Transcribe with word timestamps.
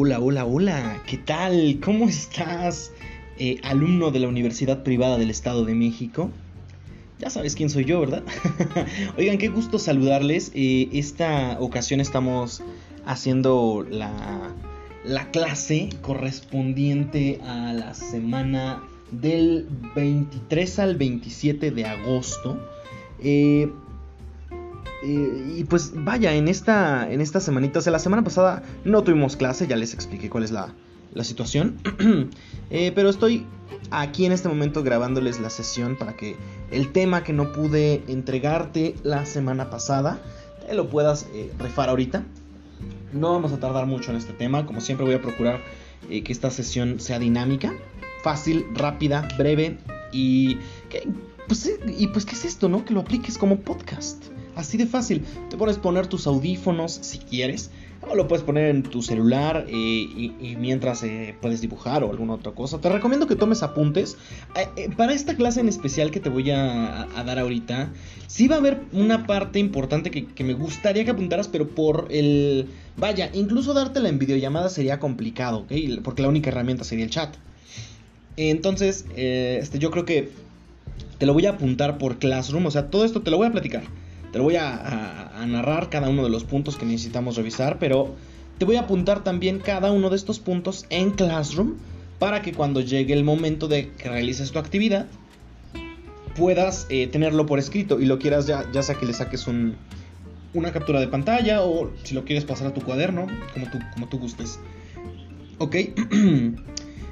Hola, 0.00 0.20
hola, 0.20 0.44
hola, 0.44 1.02
¿qué 1.08 1.16
tal? 1.16 1.80
¿Cómo 1.84 2.08
estás? 2.08 2.92
Eh, 3.36 3.58
alumno 3.64 4.12
de 4.12 4.20
la 4.20 4.28
Universidad 4.28 4.84
Privada 4.84 5.18
del 5.18 5.28
Estado 5.28 5.64
de 5.64 5.74
México. 5.74 6.30
Ya 7.18 7.30
sabes 7.30 7.56
quién 7.56 7.68
soy 7.68 7.84
yo, 7.84 7.98
¿verdad? 7.98 8.22
Oigan, 9.18 9.38
qué 9.38 9.48
gusto 9.48 9.80
saludarles. 9.80 10.52
Eh, 10.54 10.88
esta 10.92 11.56
ocasión 11.58 11.98
estamos 11.98 12.62
haciendo 13.06 13.84
la, 13.90 14.54
la 15.04 15.32
clase 15.32 15.88
correspondiente 16.00 17.40
a 17.44 17.72
la 17.72 17.92
semana 17.92 18.84
del 19.10 19.66
23 19.96 20.78
al 20.78 20.94
27 20.94 21.72
de 21.72 21.84
agosto. 21.86 22.56
Eh, 23.18 23.68
eh, 25.02 25.54
y 25.56 25.64
pues 25.64 25.92
vaya, 25.94 26.34
en 26.34 26.48
esta, 26.48 27.10
en 27.10 27.20
o 27.20 27.80
sea, 27.80 27.92
la 27.92 27.98
semana 27.98 28.24
pasada 28.24 28.62
no 28.84 29.02
tuvimos 29.02 29.36
clase, 29.36 29.66
ya 29.66 29.76
les 29.76 29.94
expliqué 29.94 30.28
cuál 30.28 30.44
es 30.44 30.50
la, 30.50 30.74
la 31.14 31.24
situación. 31.24 31.76
Eh, 32.70 32.92
pero 32.94 33.08
estoy 33.08 33.46
aquí 33.90 34.26
en 34.26 34.32
este 34.32 34.46
momento 34.46 34.82
grabándoles 34.82 35.40
la 35.40 35.48
sesión 35.48 35.96
para 35.96 36.14
que 36.18 36.36
el 36.70 36.92
tema 36.92 37.24
que 37.24 37.32
no 37.32 37.50
pude 37.50 38.02
entregarte 38.08 38.94
la 39.04 39.24
semana 39.24 39.70
pasada, 39.70 40.20
te 40.66 40.74
lo 40.74 40.90
puedas 40.90 41.26
eh, 41.32 41.50
refar 41.58 41.88
ahorita. 41.88 42.24
No 43.14 43.32
vamos 43.32 43.52
a 43.52 43.56
tardar 43.58 43.86
mucho 43.86 44.10
en 44.10 44.18
este 44.18 44.34
tema, 44.34 44.66
como 44.66 44.82
siempre 44.82 45.06
voy 45.06 45.14
a 45.14 45.22
procurar 45.22 45.62
que 46.10 46.30
esta 46.30 46.50
sesión 46.50 47.00
sea 47.00 47.18
dinámica, 47.18 47.72
fácil, 48.22 48.66
rápida, 48.74 49.26
breve 49.38 49.78
y... 50.12 50.58
pues, 51.46 51.72
y 51.86 52.08
pues, 52.08 52.26
¿qué 52.26 52.34
es 52.34 52.44
esto, 52.44 52.68
no? 52.68 52.84
Que 52.84 52.92
lo 52.92 53.00
apliques 53.00 53.38
como 53.38 53.60
podcast. 53.60 54.26
Así 54.58 54.76
de 54.76 54.86
fácil. 54.86 55.22
Te 55.50 55.56
puedes 55.56 55.78
poner 55.78 56.08
tus 56.08 56.26
audífonos 56.26 56.90
si 56.90 57.18
quieres. 57.18 57.70
O 58.10 58.16
lo 58.16 58.26
puedes 58.26 58.44
poner 58.44 58.70
en 58.70 58.82
tu 58.82 59.02
celular 59.02 59.66
eh, 59.68 59.72
y, 59.72 60.56
mientras 60.58 61.04
eh, 61.04 61.36
puedes 61.40 61.60
dibujar 61.60 62.02
o 62.02 62.10
alguna 62.10 62.34
otra 62.34 62.50
cosa. 62.50 62.80
Te 62.80 62.88
recomiendo 62.88 63.28
que 63.28 63.36
tomes 63.36 63.62
apuntes. 63.62 64.16
Eh, 64.76 64.90
para 64.96 65.12
esta 65.12 65.36
clase 65.36 65.60
en 65.60 65.68
especial 65.68 66.10
que 66.10 66.18
te 66.18 66.28
voy 66.28 66.50
a, 66.50 67.06
dar 67.24 67.38
ahorita, 67.38 67.92
sí 68.26 68.48
va 68.48 68.56
a 68.56 68.58
haber 68.58 68.80
una 68.92 69.28
parte 69.28 69.60
importante 69.60 70.10
que, 70.10 70.44
me 70.44 70.54
gustaría 70.54 71.04
que 71.04 71.12
apuntaras, 71.12 71.46
pero 71.46 71.68
por 71.68 72.08
el... 72.10 72.66
Vaya, 72.96 73.30
incluso 73.34 73.74
dártela 73.74 74.08
en 74.08 74.18
videollamada 74.18 74.70
sería 74.70 74.98
complicado, 74.98 75.58
¿ok? 75.58 75.72
Porque 76.02 76.22
la 76.22 76.28
única 76.28 76.50
herramienta 76.50 76.82
sería 76.82 77.04
el 77.04 77.10
chat. 77.12 77.36
Entonces, 78.36 79.06
este, 79.14 79.78
yo 79.78 79.92
creo 79.92 80.04
que 80.04 80.30
te 81.18 81.26
lo 81.26 81.32
voy 81.32 81.46
a 81.46 81.50
apuntar 81.50 81.96
por 81.98 82.18
Classroom. 82.18 82.66
O 82.66 82.70
sea, 82.72 82.90
todo 82.90 83.04
esto 83.04 83.22
te 83.22 83.30
lo 83.30 83.36
voy 83.36 83.46
a 83.46 83.52
platicar. 83.52 83.84
Te 84.32 84.38
lo 84.38 84.44
voy 84.44 84.56
a, 84.56 85.32
narrar 85.46 85.88
cada 85.88 86.08
uno 86.08 86.24
de 86.24 86.30
los 86.30 86.44
puntos 86.44 86.76
que 86.76 86.84
necesitamos 86.84 87.36
revisar, 87.36 87.78
pero 87.78 88.14
te 88.58 88.64
voy 88.64 88.76
a 88.76 88.80
apuntar 88.80 89.24
también 89.24 89.60
cada 89.60 89.92
uno 89.92 90.10
de 90.10 90.16
estos 90.16 90.38
puntos 90.38 90.84
en 90.90 91.12
Classroom 91.12 91.74
para 92.18 92.42
que 92.42 92.52
cuando 92.52 92.80
llegue 92.80 93.14
el 93.14 93.24
momento 93.24 93.68
de 93.68 93.90
que 93.92 94.08
realices 94.08 94.50
tu 94.50 94.58
actividad 94.58 95.06
puedas 96.36 96.86
eh, 96.90 97.06
tenerlo 97.06 97.46
por 97.46 97.58
escrito 97.58 98.00
y 98.00 98.06
lo 98.06 98.18
quieras 98.18 98.46
ya, 98.46 98.82
sea 98.82 98.94
que 98.96 99.06
le 99.06 99.12
saques 99.12 99.46
una 100.54 100.72
captura 100.72 101.00
de 101.00 101.08
pantalla 101.08 101.62
o 101.62 101.90
si 102.04 102.14
lo 102.14 102.24
quieres 102.24 102.44
pasar 102.44 102.68
a 102.68 102.74
tu 102.74 102.82
cuaderno, 102.82 103.26
como 103.54 103.70
tú, 103.70 103.78
como 103.94 104.08
tú 104.08 104.18
gustes. 104.18 104.58
Ok. 105.58 105.76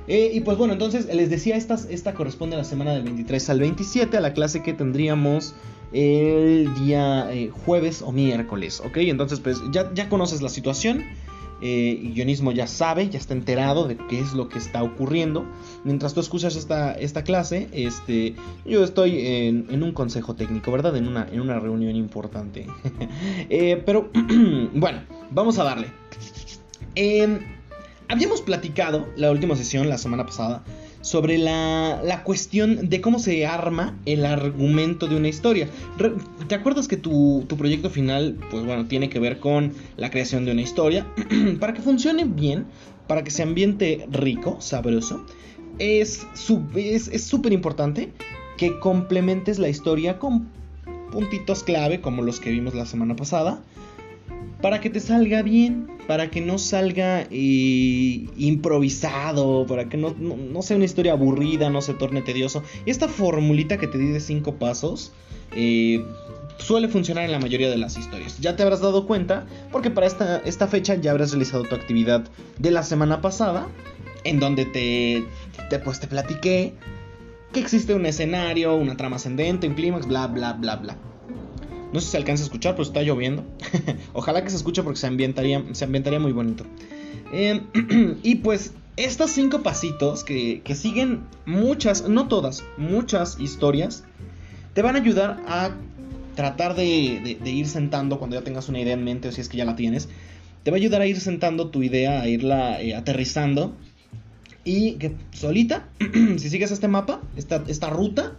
Eh, 0.08 0.30
y 0.32 0.40
pues 0.42 0.56
bueno, 0.56 0.72
entonces 0.72 1.12
les 1.12 1.30
decía, 1.30 1.56
esta, 1.56 1.74
esta 1.90 2.14
corresponde 2.14 2.54
a 2.54 2.58
la 2.58 2.64
semana 2.64 2.92
del 2.92 3.02
23 3.02 3.50
al 3.50 3.58
27, 3.58 4.16
a 4.16 4.20
la 4.20 4.34
clase 4.34 4.62
que 4.62 4.72
tendríamos 4.72 5.56
el 5.92 6.74
día 6.74 7.32
eh, 7.32 7.50
jueves 7.64 8.02
o 8.02 8.12
miércoles, 8.12 8.82
¿ok? 8.84 8.98
Entonces, 8.98 9.40
pues 9.40 9.60
ya, 9.70 9.92
ya 9.94 10.08
conoces 10.08 10.42
la 10.42 10.48
situación. 10.48 11.04
Eh, 11.62 12.12
ya 12.54 12.66
sabe, 12.66 13.08
ya 13.08 13.18
está 13.18 13.32
enterado 13.32 13.88
de 13.88 13.96
qué 13.96 14.20
es 14.20 14.34
lo 14.34 14.48
que 14.48 14.58
está 14.58 14.82
ocurriendo. 14.82 15.46
Mientras 15.84 16.12
tú 16.12 16.20
escuchas 16.20 16.54
esta, 16.54 16.92
esta 16.92 17.24
clase, 17.24 17.68
este, 17.72 18.34
yo 18.66 18.84
estoy 18.84 19.26
en, 19.26 19.82
un 19.82 19.92
consejo 19.92 20.34
técnico, 20.34 20.70
¿verdad? 20.70 20.96
En 20.96 21.08
una, 21.08 21.26
en 21.30 21.40
una 21.40 21.58
reunión 21.58 21.96
importante. 21.96 22.66
Eh, 23.48 23.82
pero, 23.86 24.10
bueno, 24.74 25.00
vamos 25.30 25.58
a 25.58 25.64
darle. 25.64 25.88
Em, 26.94 27.38
habíamos 28.08 28.40
platicado 28.42 29.06
la 29.16 29.30
última 29.30 29.54
sesión, 29.56 29.88
la 29.88 29.98
semana 29.98 30.26
pasada, 30.26 30.64
sobre 31.06 31.38
la, 31.38 32.22
cuestión 32.24 32.88
de 32.88 33.00
cómo 33.00 33.20
se 33.20 33.46
arma 33.46 33.96
el 34.06 34.26
argumento 34.26 35.06
de 35.06 35.14
una 35.14 35.28
historia. 35.28 35.68
¿Te 36.48 36.56
acuerdas 36.56 36.88
que 36.88 36.96
tu, 36.96 37.46
proyecto 37.56 37.90
final, 37.90 38.36
pues 38.50 38.64
bueno, 38.64 38.86
tiene 38.86 39.08
que 39.08 39.20
ver 39.20 39.38
con 39.38 39.72
la 39.96 40.10
creación 40.10 40.44
de 40.44 40.50
una 40.50 40.62
historia? 40.62 41.06
para 41.60 41.74
que 41.74 41.80
funcione 41.80 42.24
bien, 42.24 42.66
para 43.06 43.22
que 43.22 43.30
se 43.30 43.44
ambiente 43.44 44.08
rico, 44.10 44.56
sabroso, 44.60 45.24
es 45.78 46.26
súper 46.34 47.52
importante 47.52 48.12
que 48.58 48.80
complementes 48.80 49.60
la 49.60 49.68
historia 49.68 50.18
con 50.18 50.48
puntitos 51.12 51.62
clave 51.62 52.00
como 52.00 52.22
los 52.22 52.40
que 52.40 52.50
vimos 52.50 52.74
la 52.74 52.84
semana 52.84 53.14
pasada 53.14 53.62
para 54.60 54.80
que 54.80 54.90
te 54.90 55.00
salga 55.00 55.42
bien, 55.42 55.88
para 56.06 56.30
que 56.30 56.40
no 56.40 56.58
salga 56.58 57.22
eh, 57.30 58.26
improvisado, 58.36 59.66
para 59.66 59.88
que 59.88 59.96
no, 59.96 60.14
sea 60.62 60.76
una 60.76 60.84
historia 60.84 61.12
aburrida, 61.12 61.70
no 61.70 61.82
se 61.82 61.94
torne 61.94 62.22
tedioso. 62.22 62.62
Esta 62.86 63.08
formulita 63.08 63.76
que 63.76 63.86
te 63.86 63.98
di 63.98 64.08
de 64.08 64.20
cinco 64.20 64.54
pasos 64.54 65.12
eh, 65.52 66.04
suele 66.58 66.88
funcionar 66.88 67.24
en 67.24 67.32
la 67.32 67.38
mayoría 67.38 67.70
de 67.70 67.76
las 67.76 67.96
historias. 67.96 68.38
Ya 68.40 68.56
te 68.56 68.62
habrás 68.62 68.80
dado 68.80 69.06
cuenta, 69.06 69.46
porque 69.72 69.90
para 69.90 70.06
esta, 70.06 70.68
fecha 70.68 70.94
ya 70.94 71.10
habrás 71.10 71.32
realizado 71.32 71.64
tu 71.64 71.74
actividad 71.74 72.24
de 72.58 72.70
la 72.70 72.82
semana 72.82 73.20
pasada, 73.20 73.68
en 74.24 74.40
donde 74.40 74.64
te, 74.64 75.24
te, 75.70 75.78
pues, 75.78 76.00
te 76.00 76.06
platiqué 76.06 76.74
que 77.52 77.60
existe 77.60 77.94
un 77.94 78.06
escenario, 78.06 78.74
una 78.74 78.96
trama 78.96 79.16
ascendente, 79.16 79.68
un 79.68 79.74
clímax, 79.74 80.06
bla, 80.06 80.26
bla, 80.26 80.54
bla, 80.54 80.76
bla. 80.76 80.96
No 81.92 82.00
sé 82.00 82.06
si 82.06 82.12
se 82.12 82.16
alcanza 82.16 82.42
a 82.42 82.46
escuchar, 82.46 82.74
pero 82.74 82.82
está 82.82 83.02
lloviendo. 83.02 83.44
Ojalá 84.12 84.42
que 84.42 84.50
se 84.50 84.56
escuche 84.56 84.82
porque 84.82 84.98
se 84.98 85.06
ambientaría, 85.06 85.64
se 85.72 85.84
ambientaría 85.84 86.18
muy 86.18 86.32
bonito. 86.32 86.64
Em, 87.32 87.66
y 88.22 88.36
pues 88.36 88.72
estos 88.96 89.30
cinco 89.30 89.62
pasitos 89.62 90.24
que, 90.24 90.62
siguen 90.74 91.24
muchas, 91.44 92.08
no 92.08 92.28
todas, 92.28 92.64
muchas 92.76 93.38
historias, 93.38 94.04
te 94.74 94.82
van 94.82 94.96
a 94.96 95.00
ayudar 95.00 95.42
a 95.46 95.70
tratar 96.34 96.74
de, 96.74 97.38
ir 97.44 97.66
sentando 97.66 98.18
cuando 98.18 98.36
ya 98.36 98.42
tengas 98.42 98.68
una 98.68 98.80
idea 98.80 98.94
en 98.94 99.04
mente 99.04 99.28
o 99.28 99.32
si 99.32 99.40
es 99.40 99.48
que 99.48 99.58
ya 99.58 99.64
la 99.64 99.76
tienes. 99.76 100.08
Te 100.62 100.70
va 100.70 100.76
a 100.76 100.80
ayudar 100.80 101.00
a 101.00 101.06
ir 101.06 101.20
sentando 101.20 101.68
tu 101.68 101.82
idea, 101.82 102.20
a 102.20 102.28
irla 102.28 102.80
eh, 102.80 102.94
aterrizando. 102.94 103.74
Y 104.64 104.94
que 104.94 105.12
solita, 105.30 105.86
si 106.38 106.50
sigues 106.50 106.72
este 106.72 106.88
mapa, 106.88 107.20
esta, 107.36 107.62
esta 107.68 107.88
ruta, 107.88 108.32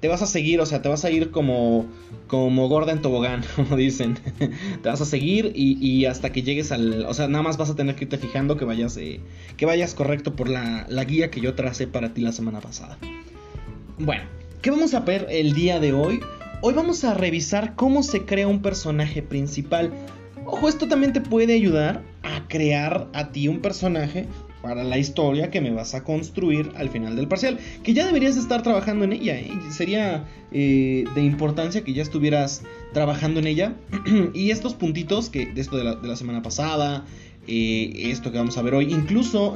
te 0.00 0.08
vas 0.08 0.22
a 0.22 0.26
seguir, 0.26 0.60
o 0.60 0.66
sea, 0.66 0.80
te 0.80 0.88
vas 0.88 1.04
a 1.04 1.10
ir 1.10 1.30
como, 1.30 1.86
como 2.26 2.68
gorda 2.68 2.92
en 2.92 3.02
tobogán, 3.02 3.44
como 3.56 3.76
dicen. 3.76 4.18
te 4.82 4.88
vas 4.88 5.00
a 5.00 5.04
seguir 5.04 5.52
y, 5.54 6.04
hasta 6.06 6.30
que 6.30 6.42
llegues 6.42 6.72
al... 6.72 7.04
O 7.06 7.14
sea, 7.14 7.28
nada 7.28 7.42
más 7.42 7.56
vas 7.56 7.70
a 7.70 7.74
tener 7.74 7.96
que 7.96 8.04
irte 8.04 8.18
fijando 8.18 8.56
que 8.56 8.64
vayas, 8.64 8.96
eh, 8.96 9.20
que 9.56 9.66
vayas 9.66 9.94
correcto 9.94 10.36
por 10.36 10.48
la, 10.48 10.86
la 10.88 11.04
guía 11.04 11.30
que 11.30 11.40
yo 11.40 11.54
tracé 11.54 11.86
para 11.86 12.14
ti 12.14 12.20
la 12.20 12.32
semana 12.32 12.60
pasada. 12.60 12.98
Bueno, 13.98 14.22
¿qué 14.62 14.70
vamos 14.70 14.94
a 14.94 15.00
ver 15.00 15.26
el 15.30 15.54
día 15.54 15.80
de 15.80 15.92
hoy? 15.92 16.20
Hoy 16.60 16.74
vamos 16.74 17.04
a 17.04 17.14
revisar 17.14 17.74
cómo 17.74 18.02
se 18.02 18.24
crea 18.24 18.46
un 18.46 18.62
personaje 18.62 19.22
principal. 19.22 19.92
Ojo, 20.44 20.68
esto 20.68 20.88
también 20.88 21.12
te 21.12 21.20
puede 21.20 21.54
ayudar 21.54 22.02
a 22.22 22.46
crear 22.48 23.08
a 23.12 23.30
ti 23.32 23.48
un 23.48 23.60
personaje 23.60 24.26
para 24.62 24.84
la 24.84 24.98
historia 24.98 25.50
que 25.50 25.60
me 25.60 25.70
vas 25.70 25.94
a 25.94 26.04
construir 26.04 26.72
al 26.76 26.88
final 26.88 27.16
del 27.16 27.28
parcial. 27.28 27.58
Que 27.82 27.94
ya 27.94 28.06
deberías 28.06 28.36
estar 28.36 28.62
trabajando 28.62 29.04
en 29.04 29.12
ella. 29.12 29.38
¿eh? 29.38 29.50
Sería 29.70 30.24
eh, 30.52 31.04
de 31.14 31.22
importancia 31.22 31.84
que 31.84 31.92
ya 31.92 32.02
estuvieras 32.02 32.62
trabajando 32.92 33.40
en 33.40 33.46
ella. 33.46 33.74
y 34.34 34.50
estos 34.50 34.74
puntitos, 34.74 35.30
que 35.30 35.46
de 35.46 35.60
esto 35.60 35.76
de 35.76 35.84
la, 35.84 36.16
semana 36.16 36.42
pasada, 36.42 37.06
eh, 37.46 37.92
esto 38.10 38.32
que 38.32 38.38
vamos 38.38 38.58
a 38.58 38.62
ver 38.62 38.74
hoy, 38.74 38.92
incluso 38.92 39.54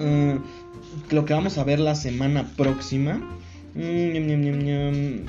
lo 1.11 1.25
que 1.25 1.35
vamos 1.35 1.59
a 1.59 1.65
ver 1.65 1.81
la 1.81 1.95
semana 1.95 2.51
próxima. 2.57 3.21
Mm, 3.75 5.25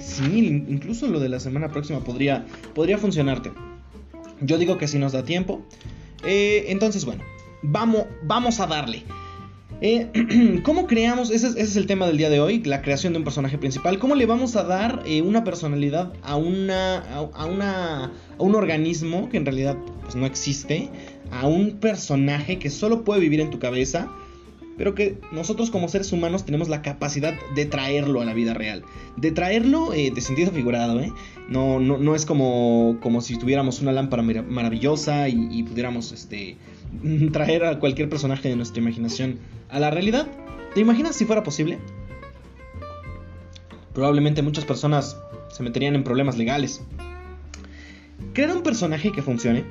sí, 0.00 0.64
incluso 0.68 1.06
lo 1.06 1.20
de 1.20 1.28
la 1.28 1.40
semana 1.40 1.68
próxima 1.68 2.00
podría, 2.00 2.46
podría 2.74 2.98
funcionarte. 2.98 3.52
Yo 4.40 4.58
digo 4.58 4.78
que 4.78 4.88
si 4.88 4.98
nos 4.98 5.12
da 5.12 5.22
tiempo. 5.24 5.62
entonces, 6.24 7.04
bueno, 7.04 7.22
Vamos, 7.62 8.06
vamos 8.22 8.60
a 8.60 8.66
darle. 8.66 9.04
Eh, 9.80 10.60
¿Cómo 10.64 10.86
creamos? 10.86 11.30
Ese 11.30 11.60
es, 11.60 11.76
el 11.76 11.86
tema 11.86 12.06
del 12.06 12.16
día 12.16 12.30
de 12.30 12.40
hoy, 12.40 12.62
la 12.62 12.82
creación 12.82 13.12
de 13.12 13.18
un 13.18 13.24
personaje 13.24 13.58
principal. 13.58 13.98
¿Cómo 13.98 14.14
le 14.14 14.26
vamos 14.26 14.54
a 14.56 14.64
dar 14.64 15.02
eh, 15.06 15.22
una 15.22 15.42
personalidad 15.44 16.12
a, 16.22 16.36
una, 16.36 16.98
a, 16.98 17.46
una, 17.46 18.04
a 18.04 18.12
un 18.42 18.54
organismo 18.54 19.28
que 19.28 19.36
en 19.38 19.44
realidad 19.44 19.76
pues, 20.02 20.14
no 20.14 20.26
existe? 20.26 20.88
A 21.30 21.46
un 21.46 21.78
personaje 21.78 22.58
que 22.58 22.70
solo 22.70 23.04
puede 23.04 23.20
vivir 23.20 23.40
en 23.40 23.50
tu 23.50 23.58
cabeza, 23.58 24.08
pero 24.82 24.96
que 24.96 25.16
nosotros 25.30 25.70
como 25.70 25.86
seres 25.86 26.10
humanos 26.10 26.44
tenemos 26.44 26.68
la 26.68 26.82
capacidad 26.82 27.34
de 27.54 27.66
traerlo 27.66 28.20
a 28.20 28.24
la 28.24 28.34
vida 28.34 28.52
real. 28.52 28.82
De 29.16 29.30
traerlo 29.30 29.94
eh, 29.94 30.10
de 30.12 30.20
sentido 30.20 30.50
figurado, 30.50 30.98
¿eh? 30.98 31.12
No, 31.48 31.78
no, 31.78 31.98
no 31.98 32.16
es 32.16 32.26
como, 32.26 32.98
como 33.00 33.20
si 33.20 33.38
tuviéramos 33.38 33.80
una 33.80 33.92
lámpara 33.92 34.24
maravillosa 34.24 35.28
y, 35.28 35.62
pudiéramos 35.62 36.10
este, 36.10 36.56
traer 37.32 37.64
a 37.64 37.78
cualquier 37.78 38.08
personaje 38.08 38.48
de 38.48 38.56
nuestra 38.56 38.82
imaginación 38.82 39.38
a 39.70 39.78
la 39.78 39.92
realidad. 39.92 40.26
¿Te 40.74 40.80
imaginas 40.80 41.14
si 41.14 41.26
fuera 41.26 41.44
posible? 41.44 41.78
Probablemente 43.94 44.42
muchas 44.42 44.64
personas 44.64 45.16
se 45.52 45.62
meterían 45.62 45.94
en 45.94 46.02
problemas 46.02 46.36
legales. 46.36 46.82
Crear 48.32 48.50
un 48.50 48.64
personaje 48.64 49.12
que 49.12 49.22
funcione, 49.22 49.62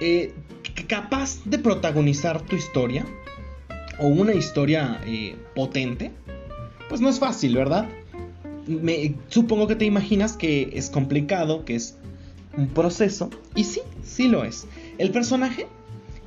eh, 0.00 0.32
capaz 0.86 1.44
de 1.44 1.58
protagonizar 1.58 2.40
tu 2.42 2.54
historia, 2.54 3.04
o 4.00 4.06
una 4.06 4.34
historia 4.34 5.00
eh, 5.06 5.36
potente, 5.54 6.10
pues 6.88 7.00
no 7.00 7.08
es 7.08 7.18
fácil, 7.18 7.54
¿verdad? 7.54 7.88
Me, 8.66 9.14
supongo 9.28 9.66
que 9.66 9.76
te 9.76 9.84
imaginas 9.84 10.36
que 10.36 10.70
es 10.72 10.90
complicado, 10.90 11.64
que 11.64 11.76
es 11.76 11.96
un 12.56 12.68
proceso, 12.68 13.30
y 13.54 13.64
sí, 13.64 13.80
sí 14.02 14.28
lo 14.28 14.44
es. 14.44 14.66
El 14.98 15.10
personaje 15.10 15.66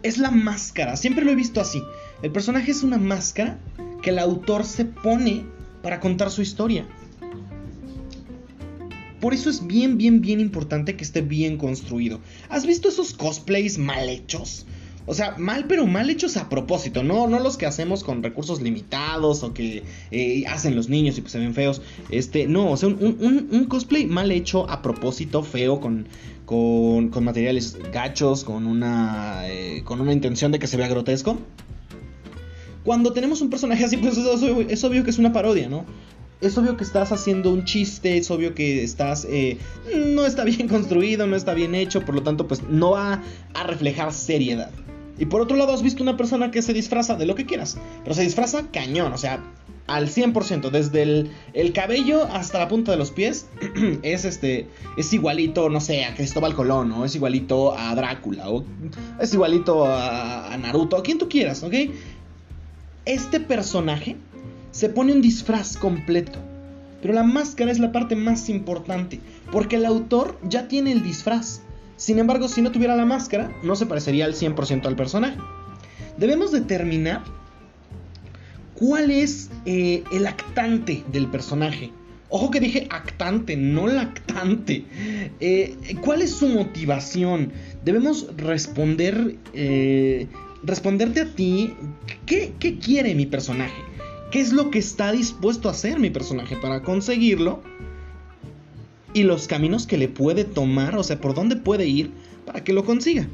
es 0.04 0.18
la 0.18 0.32
máscara, 0.32 0.96
siempre 0.96 1.26
lo 1.26 1.32
he 1.32 1.36
visto 1.36 1.60
así. 1.60 1.82
El 2.22 2.32
personaje 2.32 2.72
es 2.72 2.84
una 2.84 2.98
máscara 2.98 3.60
que 4.02 4.12
el 4.12 4.20
autor 4.20 4.66
se 4.66 4.86
pone 4.86 5.46
para 5.82 6.00
contar 6.00 6.30
su 6.30 6.42
historia. 6.42 6.88
Por 9.20 9.34
eso 9.34 9.50
es 9.50 9.66
bien, 9.66 9.98
bien, 9.98 10.20
bien 10.20 10.42
importante 10.42 10.98
que 10.98 11.04
esté 11.04 11.22
bien 11.22 11.58
construido. 11.58 12.20
¿Has 12.50 12.66
visto 12.66 12.90
esos 12.90 13.14
cosplays 13.14 13.78
mal 13.78 14.10
hechos? 14.10 14.66
O 15.06 15.14
sea, 15.14 15.36
mal 15.38 15.66
pero 15.68 15.86
mal 15.86 16.10
hechos 16.10 16.38
a 16.38 16.48
propósito, 16.48 17.04
no, 17.04 17.28
no 17.28 17.40
los 17.40 17.58
que 17.58 17.66
hacemos 17.66 18.06
con 18.06 18.24
recursos 18.24 18.62
limitados 18.62 19.44
o 19.44 19.54
que 19.54 19.84
eh, 20.12 20.46
hacen 20.48 20.76
los 20.76 20.88
niños 20.88 21.18
y 21.18 21.22
pues 21.22 21.34
se 21.34 21.40
ven 21.40 21.54
feos. 21.54 21.82
Este, 22.10 22.48
no, 22.48 22.72
o 22.72 22.78
sea, 22.78 22.88
un, 22.88 23.66
cosplay 23.68 24.06
mal 24.06 24.32
hecho 24.32 24.70
a 24.70 24.82
propósito, 24.82 25.44
feo, 25.44 25.82
con, 25.82 26.08
con, 26.46 27.24
materiales 27.24 27.78
gachos, 27.92 28.46
con 28.46 28.66
una, 28.66 29.50
eh, 29.50 29.82
con 29.84 30.00
una 30.00 30.14
intención 30.14 30.54
de 30.54 30.60
que 30.60 30.68
se 30.68 30.78
vea 30.78 30.88
grotesco. 30.88 31.38
Cuando 32.86 33.12
tenemos 33.12 33.42
un 33.42 33.50
personaje 33.50 33.84
así, 33.84 33.98
pues 33.98 34.18
es 34.18 34.84
obvio, 34.84 35.04
que 35.04 35.10
es 35.10 35.18
una 35.18 35.34
parodia, 35.34 35.68
¿no? 35.68 35.86
Es 36.40 36.58
obvio 36.58 36.76
que 36.76 36.84
estás 36.84 37.14
haciendo 37.14 37.52
un 37.52 37.64
chiste, 37.64 38.18
es 38.18 38.30
obvio 38.32 38.54
que 38.54 38.84
estás... 38.84 39.26
Eh, 39.30 39.58
no 40.08 40.26
está 40.26 40.44
bien 40.44 40.68
construido, 40.70 41.28
no 41.28 41.36
está 41.36 41.54
bien 41.54 41.76
hecho, 41.76 42.06
por 42.06 42.16
lo 42.16 42.24
tanto, 42.24 42.48
pues 42.48 42.64
no 42.64 42.92
va 42.92 43.22
a 43.54 43.64
reflejar 43.64 44.14
seriedad. 44.14 44.72
Y 45.18 45.26
por 45.26 45.42
otro 45.42 45.56
lado, 45.58 45.74
has 45.74 45.84
visto 45.84 46.02
una 46.02 46.18
persona 46.18 46.52
que 46.52 46.62
se 46.62 46.74
disfraza 46.74 47.16
de 47.16 47.26
lo 47.26 47.36
que 47.36 47.46
quieras, 47.46 47.78
pero 48.04 48.16
se 48.16 48.24
disfraza 48.24 48.68
cañón, 48.72 49.14
o 49.14 49.18
sea, 49.18 49.44
al 49.86 50.10
100%, 50.10 50.72
desde 50.72 51.04
el, 51.04 51.32
el, 51.54 51.74
cabello 51.74 52.24
hasta 52.24 52.60
la 52.60 52.68
punta 52.68 52.92
de 52.92 52.98
los 52.98 53.12
pies, 53.12 53.48
es 54.02 54.26
este, 54.26 54.68
es 54.98 55.14
igualito, 55.14 55.70
no 55.70 55.82
sé, 55.82 56.06
a 56.06 56.16
Cristóbal 56.16 56.56
Colón, 56.56 56.92
o 56.94 57.06
es 57.06 57.16
igualito 57.16 57.78
a 57.78 57.94
Drácula, 57.94 58.50
o 58.50 58.64
es 59.20 59.34
igualito 59.34 59.86
a, 59.86 60.54
a 60.54 60.58
Naruto, 60.58 60.98
a 60.98 61.04
quien 61.04 61.20
tú 61.20 61.30
quieras, 61.30 61.64
¿ok? 61.64 61.74
este 63.06 63.40
personaje 63.40 64.16
se 64.72 64.90
pone 64.90 65.14
un 65.14 65.22
disfraz 65.22 65.78
completo. 65.78 66.40
Pero 67.02 67.14
la 67.14 67.24
máscara 67.24 67.72
es 67.72 67.80
la 67.80 67.92
parte 67.92 68.16
más 68.16 68.48
importante, 68.50 69.20
porque 69.52 69.76
el 69.76 69.86
autor 69.86 70.40
ya 70.48 70.68
tiene 70.68 70.94
el 70.94 71.04
disfraz. 71.04 71.62
Sin 71.96 72.20
embargo, 72.20 72.48
si 72.48 72.62
no 72.62 72.72
tuviera 72.72 72.96
la 72.96 73.06
máscara, 73.06 73.52
no 73.64 73.76
se 73.76 73.86
parecería 73.86 74.26
al 74.26 74.34
100% 74.34 74.86
al 74.86 74.96
personaje. 74.96 75.38
Debemos 76.18 76.52
determinar 76.52 77.24
cuál 78.76 79.12
es 79.12 79.50
eh, 79.66 80.04
el 80.12 80.28
actante 80.28 81.04
del 81.12 81.28
personaje. 81.28 81.92
Ojo 82.30 82.50
que 82.50 82.60
dije 82.60 82.88
actante, 82.90 83.56
no 83.56 83.88
lactante. 83.88 84.86
Eh, 85.40 85.76
¿Cuál 86.02 86.24
es 86.24 86.32
su 86.32 86.48
motivación? 86.48 87.52
Debemos 87.86 88.36
responder 88.38 89.38
eh, 89.54 90.28
responderte 90.64 91.22
a 91.22 91.26
ti 91.26 91.74
¿qué, 92.26 92.54
quiere 92.84 93.14
mi 93.16 93.26
personaje, 93.26 93.82
qué 94.32 94.40
es 94.40 94.54
lo 94.54 94.72
que 94.72 94.80
está 94.80 95.12
dispuesto 95.12 95.68
a 95.68 95.72
hacer 95.72 96.00
mi 96.00 96.10
personaje 96.10 96.56
para 96.58 96.82
conseguirlo 96.82 97.62
y 99.14 99.24
los 99.24 99.48
caminos 99.48 99.88
que 99.88 99.98
le 99.98 100.08
puede 100.08 100.44
tomar, 100.44 100.98
o 100.98 101.04
sea, 101.04 101.20
por 101.22 101.34
dónde 101.34 101.56
puede 101.56 101.88
ir 101.88 102.12
para 102.46 102.64
que 102.64 102.74
lo 102.74 102.84
consiga. 102.84 103.28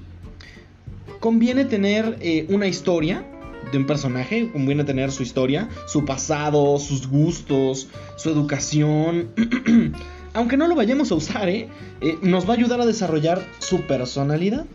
Conviene 1.19 1.65
tener 1.65 2.17
eh, 2.21 2.45
una 2.49 2.67
historia 2.67 3.25
de 3.71 3.77
un 3.77 3.85
personaje, 3.85 4.49
conviene 4.51 4.83
tener 4.83 5.11
su 5.11 5.23
historia, 5.23 5.69
su 5.87 6.05
pasado, 6.05 6.77
sus 6.79 7.07
gustos, 7.07 7.87
su 8.15 8.29
educación. 8.29 9.29
Aunque 10.33 10.57
no 10.57 10.67
lo 10.67 10.75
vayamos 10.75 11.11
a 11.11 11.15
usar, 11.15 11.49
¿eh? 11.49 11.67
Eh, 12.01 12.17
nos 12.21 12.47
va 12.47 12.53
a 12.53 12.57
ayudar 12.57 12.81
a 12.81 12.85
desarrollar 12.85 13.45
su 13.59 13.81
personalidad. 13.81 14.65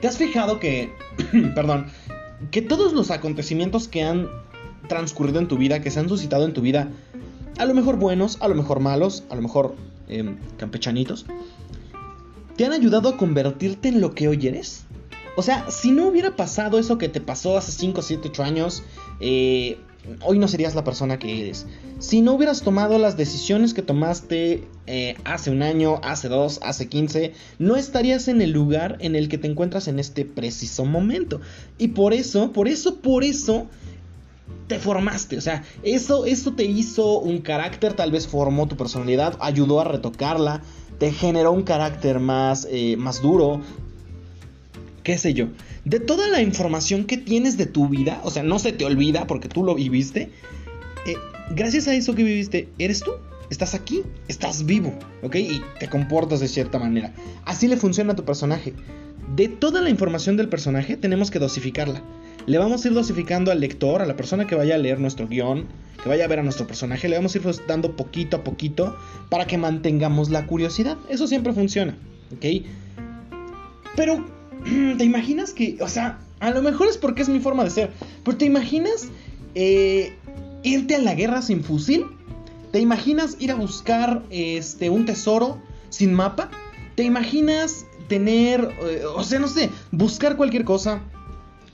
¿Te 0.00 0.08
has 0.08 0.16
fijado 0.16 0.58
que, 0.58 0.90
perdón, 1.54 1.86
que 2.50 2.62
todos 2.62 2.92
los 2.92 3.10
acontecimientos 3.10 3.88
que 3.88 4.02
han 4.02 4.28
transcurrido 4.88 5.40
en 5.40 5.48
tu 5.48 5.56
vida, 5.56 5.80
que 5.80 5.90
se 5.90 6.00
han 6.00 6.08
suscitado 6.08 6.44
en 6.44 6.52
tu 6.52 6.60
vida, 6.60 6.88
a 7.58 7.64
lo 7.64 7.74
mejor 7.74 7.96
buenos, 7.96 8.38
a 8.40 8.48
lo 8.48 8.54
mejor 8.54 8.80
malos, 8.80 9.24
a 9.30 9.34
lo 9.34 9.42
mejor 9.42 9.74
em, 10.08 10.36
campechanitos, 10.56 11.26
te 12.56 12.64
han 12.64 12.72
ayudado 12.72 13.08
a 13.08 13.16
convertirte 13.16 13.88
en 13.88 14.00
lo 14.00 14.14
que 14.14 14.28
hoy 14.28 14.46
eres? 14.46 14.84
O 15.36 15.42
sea, 15.42 15.70
si 15.70 15.92
no 15.92 16.08
hubiera 16.08 16.34
pasado 16.34 16.78
eso 16.78 16.96
que 16.96 17.08
te 17.08 17.20
pasó 17.20 17.58
hace 17.58 17.72
5, 17.72 18.00
7, 18.00 18.28
8 18.28 18.42
años, 18.42 18.82
eh, 19.20 19.78
hoy 20.22 20.38
no 20.38 20.48
serías 20.48 20.74
la 20.74 20.84
persona 20.84 21.18
que 21.18 21.40
eres. 21.40 21.66
Si 21.98 22.22
no 22.22 22.34
hubieras 22.34 22.62
tomado 22.62 22.98
las 22.98 23.16
decisiones 23.16 23.74
que 23.74 23.82
tomaste 23.82 24.64
eh, 24.86 25.16
hace 25.24 25.50
un 25.50 25.62
año, 25.62 26.00
hace 26.02 26.28
dos, 26.28 26.60
hace 26.62 26.88
15, 26.88 27.32
no 27.58 27.76
estarías 27.76 28.28
en 28.28 28.40
el 28.40 28.52
lugar 28.52 28.96
en 29.00 29.14
el 29.14 29.28
que 29.28 29.38
te 29.38 29.48
encuentras 29.48 29.88
en 29.88 29.98
este 29.98 30.24
preciso 30.24 30.84
momento. 30.84 31.40
Y 31.78 31.88
por 31.88 32.14
eso, 32.14 32.52
por 32.52 32.68
eso, 32.68 32.96
por 33.00 33.24
eso 33.24 33.66
te 34.66 34.78
formaste, 34.78 35.38
o 35.38 35.40
sea, 35.40 35.62
eso, 35.82 36.26
eso 36.26 36.52
te 36.52 36.64
hizo 36.64 37.20
un 37.20 37.40
carácter, 37.40 37.94
tal 37.94 38.10
vez 38.10 38.26
formó 38.26 38.66
tu 38.66 38.76
personalidad, 38.76 39.36
ayudó 39.40 39.80
a 39.80 39.84
retocarla, 39.84 40.62
te 40.98 41.12
generó 41.12 41.52
un 41.52 41.62
carácter 41.62 42.18
más, 42.20 42.66
eh, 42.70 42.96
más 42.96 43.22
duro, 43.22 43.60
qué 45.02 45.18
sé 45.18 45.34
yo 45.34 45.48
de 45.86 46.00
toda 46.00 46.26
la 46.28 46.42
información 46.42 47.04
que 47.04 47.16
tienes 47.16 47.56
de 47.56 47.64
tu 47.64 47.88
vida, 47.88 48.20
o 48.24 48.30
sea, 48.30 48.42
no 48.42 48.58
se 48.58 48.72
te 48.72 48.84
olvida 48.84 49.28
porque 49.28 49.48
tú 49.48 49.62
lo 49.62 49.76
viviste, 49.76 50.32
eh, 51.06 51.14
gracias 51.50 51.86
a 51.86 51.94
eso 51.94 52.14
que 52.14 52.24
viviste, 52.24 52.68
eres 52.78 53.00
tú. 53.00 53.12
Estás 53.48 53.74
aquí, 53.74 54.02
estás 54.26 54.66
vivo, 54.66 54.92
¿ok? 55.22 55.36
Y 55.36 55.62
te 55.78 55.88
comportas 55.88 56.40
de 56.40 56.48
cierta 56.48 56.80
manera. 56.80 57.14
Así 57.44 57.68
le 57.68 57.76
funciona 57.76 58.14
a 58.14 58.16
tu 58.16 58.24
personaje. 58.24 58.74
De 59.36 59.46
toda 59.46 59.80
la 59.80 59.88
información 59.88 60.36
del 60.36 60.48
personaje 60.48 60.96
tenemos 60.96 61.30
que 61.30 61.38
dosificarla. 61.38 62.02
Le 62.46 62.58
vamos 62.58 62.84
a 62.84 62.88
ir 62.88 62.94
dosificando 62.94 63.50
al 63.50 63.60
lector, 63.60 64.02
a 64.02 64.06
la 64.06 64.16
persona 64.16 64.46
que 64.46 64.54
vaya 64.54 64.76
a 64.76 64.78
leer 64.78 65.00
nuestro 65.00 65.26
guion, 65.26 65.66
que 66.02 66.08
vaya 66.08 66.24
a 66.24 66.28
ver 66.28 66.38
a 66.38 66.42
nuestro 66.42 66.66
personaje, 66.66 67.08
le 67.08 67.16
vamos 67.16 67.34
a 67.34 67.38
ir 67.38 67.44
dando 67.66 67.96
poquito 67.96 68.36
a 68.36 68.44
poquito 68.44 68.96
para 69.28 69.46
que 69.46 69.58
mantengamos 69.58 70.30
la 70.30 70.46
curiosidad. 70.46 70.96
Eso 71.08 71.26
siempre 71.26 71.52
funciona, 71.52 71.96
¿ok? 72.32 72.64
Pero 73.96 74.24
¿Te 74.98 75.04
imaginas 75.04 75.52
que, 75.52 75.78
o 75.80 75.88
sea, 75.88 76.18
a 76.40 76.50
lo 76.50 76.62
mejor 76.62 76.88
es 76.88 76.98
porque 76.98 77.22
es 77.22 77.28
mi 77.28 77.40
forma 77.40 77.64
de 77.64 77.70
ser, 77.70 77.90
pero 78.24 78.36
¿te 78.36 78.44
imaginas 78.44 79.08
eh, 79.54 80.12
irte 80.62 80.96
a 80.96 80.98
la 80.98 81.14
guerra 81.14 81.42
sin 81.42 81.62
fusil? 81.62 82.06
¿Te 82.72 82.80
imaginas 82.80 83.36
ir 83.38 83.50
a 83.50 83.54
buscar 83.54 84.22
este, 84.30 84.90
un 84.90 85.06
tesoro 85.06 85.60
sin 85.88 86.12
mapa? 86.12 86.50
¿Te 86.94 87.04
imaginas 87.04 87.86
tener, 88.08 88.70
eh, 88.82 89.02
o 89.04 89.22
sea, 89.22 89.38
no 89.38 89.48
sé, 89.48 89.70
buscar 89.92 90.36
cualquier 90.36 90.64
cosa, 90.64 91.00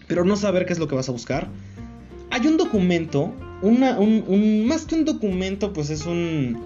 pero 0.06 0.24
no 0.24 0.36
saber 0.36 0.66
qué 0.66 0.72
es 0.72 0.78
lo 0.78 0.88
que 0.88 0.94
vas 0.94 1.08
a 1.08 1.12
buscar? 1.12 1.48
Hay 2.30 2.46
un 2.46 2.56
documento, 2.56 3.34
más 3.62 4.86
que 4.86 4.94
un 4.94 5.04
documento, 5.04 5.72
pues 5.72 5.90
es 5.90 6.06
un, 6.06 6.58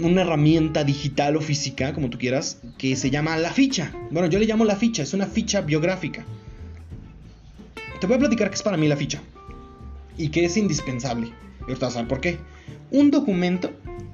una 0.00 0.22
herramienta 0.22 0.84
digital 0.84 1.36
o 1.36 1.40
física, 1.40 1.92
como 1.92 2.10
tú 2.10 2.18
quieras, 2.18 2.60
que 2.78 2.96
se 2.96 3.10
llama 3.10 3.36
la 3.38 3.52
ficha. 3.52 3.92
Bueno, 4.10 4.28
yo 4.28 4.38
le 4.38 4.46
llamo 4.46 4.64
la 4.64 4.76
ficha, 4.76 5.02
es 5.02 5.14
una 5.14 5.26
ficha 5.26 5.60
biográfica. 5.60 6.24
Te 8.00 8.06
voy 8.06 8.16
a 8.16 8.20
platicar 8.20 8.48
qué 8.48 8.54
es 8.54 8.62
para 8.62 8.76
mí 8.76 8.88
la 8.88 8.96
ficha 8.96 9.20
y 10.16 10.28
que 10.28 10.44
es 10.44 10.56
indispensable. 10.56 11.32
Y 11.60 11.72
ahorita 11.72 11.86
vas 11.86 12.06
por 12.06 12.20
qué. 12.20 12.38
Un 12.90 13.10
documento 13.10 13.70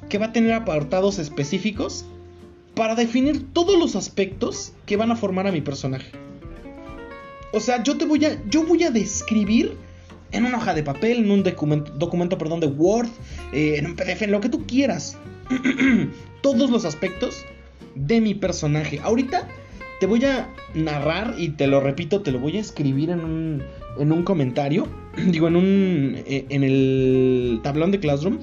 que 0.08 0.18
va 0.18 0.26
a 0.26 0.32
tener 0.32 0.52
apartados 0.52 1.18
específicos 1.18 2.04
para 2.74 2.94
definir 2.94 3.52
todos 3.52 3.78
los 3.78 3.96
aspectos 3.96 4.72
que 4.86 4.96
van 4.96 5.10
a 5.10 5.16
formar 5.16 5.46
a 5.46 5.52
mi 5.52 5.60
personaje. 5.60 6.25
O 7.52 7.60
sea, 7.60 7.82
yo 7.82 7.96
te 7.96 8.04
voy 8.04 8.24
a 8.24 8.38
yo 8.48 8.64
voy 8.64 8.82
a 8.84 8.90
describir 8.90 9.76
en 10.32 10.44
una 10.44 10.58
hoja 10.58 10.74
de 10.74 10.82
papel, 10.82 11.18
en 11.18 11.30
un 11.30 11.42
documento, 11.42 11.92
documento 11.92 12.36
perdón, 12.36 12.60
de 12.60 12.66
Word, 12.66 13.08
eh, 13.52 13.76
en 13.78 13.86
un 13.86 13.96
PDF, 13.96 14.22
en 14.22 14.32
lo 14.32 14.40
que 14.40 14.48
tú 14.48 14.66
quieras. 14.66 15.18
todos 16.46 16.70
los 16.70 16.84
aspectos 16.84 17.44
de 17.94 18.20
mi 18.20 18.34
personaje. 18.34 19.00
Ahorita 19.02 19.48
te 20.00 20.06
voy 20.06 20.24
a 20.24 20.48
narrar 20.74 21.34
y 21.38 21.50
te 21.50 21.66
lo 21.66 21.80
repito, 21.80 22.20
te 22.20 22.30
lo 22.30 22.38
voy 22.38 22.56
a 22.56 22.60
escribir 22.60 23.10
en 23.10 23.20
un, 23.20 23.62
en 23.98 24.12
un 24.12 24.22
comentario, 24.22 24.86
digo, 25.26 25.48
en 25.48 25.56
un 25.56 26.22
eh, 26.26 26.46
en 26.50 26.62
el 26.62 27.60
tablón 27.62 27.90
de 27.90 28.00
Classroom 28.00 28.38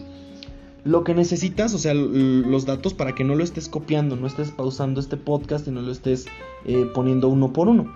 lo 0.86 1.06
que 1.06 1.14
necesitas, 1.14 1.74
o 1.74 1.78
sea, 1.78 1.94
los 1.94 2.66
datos 2.66 2.94
para 2.94 3.16
que 3.16 3.24
no 3.24 3.36
lo 3.36 3.44
estés 3.46 3.70
copiando, 3.70 4.18
no 4.18 4.28
estés 4.28 4.52
pausando 4.52 5.00
este 5.00 5.16
podcast 5.16 5.66
y 5.66 5.72
no 5.72 5.82
lo 5.82 5.94
estés 5.94 6.26
eh, 6.66 6.86
poniendo 6.94 7.30
uno 7.30 7.54
por 7.54 7.70
uno, 7.70 7.90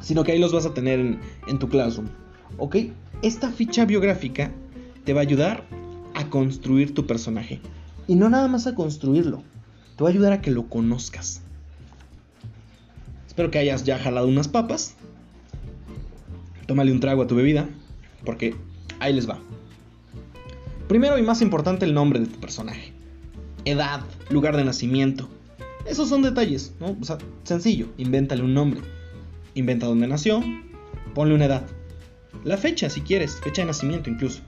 sino 0.00 0.24
que 0.24 0.32
ahí 0.32 0.38
los 0.38 0.52
vas 0.52 0.66
a 0.66 0.74
tener 0.74 1.00
en, 1.00 1.20
en 1.46 1.58
tu 1.58 1.68
Classroom. 1.68 2.08
¿Ok? 2.58 2.76
Esta 3.22 3.50
ficha 3.50 3.84
biográfica 3.84 4.50
te 5.04 5.12
va 5.12 5.20
a 5.20 5.22
ayudar 5.22 5.64
a 6.14 6.28
construir 6.30 6.94
tu 6.94 7.06
personaje. 7.06 7.60
Y 8.06 8.14
no 8.16 8.28
nada 8.28 8.48
más 8.48 8.66
a 8.66 8.74
construirlo, 8.74 9.42
te 9.96 10.04
va 10.04 10.10
a 10.10 10.12
ayudar 10.12 10.32
a 10.32 10.40
que 10.40 10.50
lo 10.50 10.68
conozcas. 10.68 11.42
Espero 13.26 13.50
que 13.50 13.58
hayas 13.58 13.84
ya 13.84 13.98
jalado 13.98 14.28
unas 14.28 14.48
papas. 14.48 14.94
Tómale 16.66 16.92
un 16.92 17.00
trago 17.00 17.22
a 17.22 17.26
tu 17.26 17.34
bebida, 17.34 17.68
porque 18.24 18.54
ahí 19.00 19.12
les 19.12 19.28
va. 19.28 19.40
Primero 20.88 21.18
y 21.18 21.22
más 21.22 21.42
importante 21.42 21.84
el 21.84 21.94
nombre 21.94 22.20
de 22.20 22.26
tu 22.26 22.38
personaje. 22.38 22.92
Edad, 23.64 24.02
lugar 24.30 24.56
de 24.56 24.64
nacimiento. 24.64 25.28
Esos 25.86 26.08
son 26.08 26.22
detalles, 26.22 26.74
¿no? 26.78 26.96
O 27.00 27.04
sea, 27.04 27.18
sencillo, 27.42 27.88
invéntale 27.98 28.42
un 28.42 28.54
nombre. 28.54 28.80
Inventa 29.54 29.86
dónde 29.86 30.06
nació, 30.06 30.42
ponle 31.14 31.34
una 31.34 31.46
edad. 31.46 31.66
La 32.44 32.56
fecha, 32.56 32.90
si 32.90 33.00
quieres, 33.00 33.40
fecha 33.40 33.62
de 33.62 33.66
nacimiento 33.66 34.10
incluso. 34.10 34.42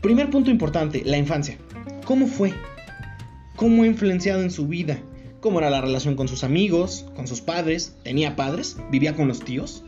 Primer 0.00 0.30
punto 0.30 0.50
importante, 0.50 1.02
la 1.04 1.18
infancia. 1.18 1.58
¿Cómo 2.04 2.26
fue? 2.26 2.52
¿Cómo 3.56 3.82
ha 3.82 3.86
influenciado 3.86 4.42
en 4.42 4.50
su 4.50 4.66
vida? 4.66 4.98
¿Cómo 5.40 5.58
era 5.58 5.70
la 5.70 5.80
relación 5.80 6.16
con 6.16 6.28
sus 6.28 6.44
amigos, 6.44 7.06
con 7.14 7.26
sus 7.26 7.40
padres? 7.40 7.96
¿Tenía 8.02 8.36
padres? 8.36 8.76
¿Vivía 8.90 9.14
con 9.14 9.28
los 9.28 9.40
tíos? 9.40 9.84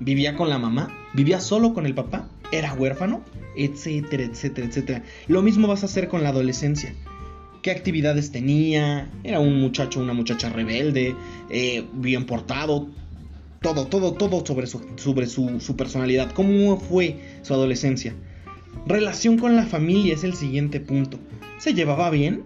¿Vivía 0.00 0.36
con 0.36 0.50
la 0.50 0.58
mamá? 0.58 0.92
¿Vivía 1.14 1.40
solo 1.40 1.74
con 1.74 1.86
el 1.86 1.94
papá? 1.94 2.28
¿Era 2.50 2.74
huérfano? 2.74 3.22
etcétera, 3.56 4.24
etcétera, 4.24 4.66
etcétera. 4.66 5.02
Lo 5.28 5.42
mismo 5.42 5.68
vas 5.68 5.82
a 5.82 5.86
hacer 5.86 6.08
con 6.08 6.22
la 6.22 6.30
adolescencia. 6.30 6.94
¿Qué 7.62 7.70
actividades 7.70 8.30
tenía? 8.30 9.10
¿Era 9.22 9.40
un 9.40 9.60
muchacho 9.60 10.00
una 10.00 10.12
muchacha 10.12 10.50
rebelde? 10.50 11.14
Eh, 11.48 11.84
¿Bien 11.94 12.26
portado? 12.26 12.88
Todo, 13.64 13.86
todo, 13.86 14.12
todo 14.12 14.44
sobre, 14.44 14.66
su, 14.66 14.82
sobre 14.96 15.26
su, 15.26 15.58
su 15.58 15.74
personalidad. 15.74 16.32
¿Cómo 16.32 16.78
fue 16.78 17.18
su 17.40 17.54
adolescencia? 17.54 18.14
Relación 18.86 19.38
con 19.38 19.56
la 19.56 19.64
familia 19.64 20.12
es 20.12 20.22
el 20.22 20.34
siguiente 20.34 20.80
punto. 20.80 21.18
¿Se 21.56 21.72
llevaba 21.72 22.10
bien? 22.10 22.44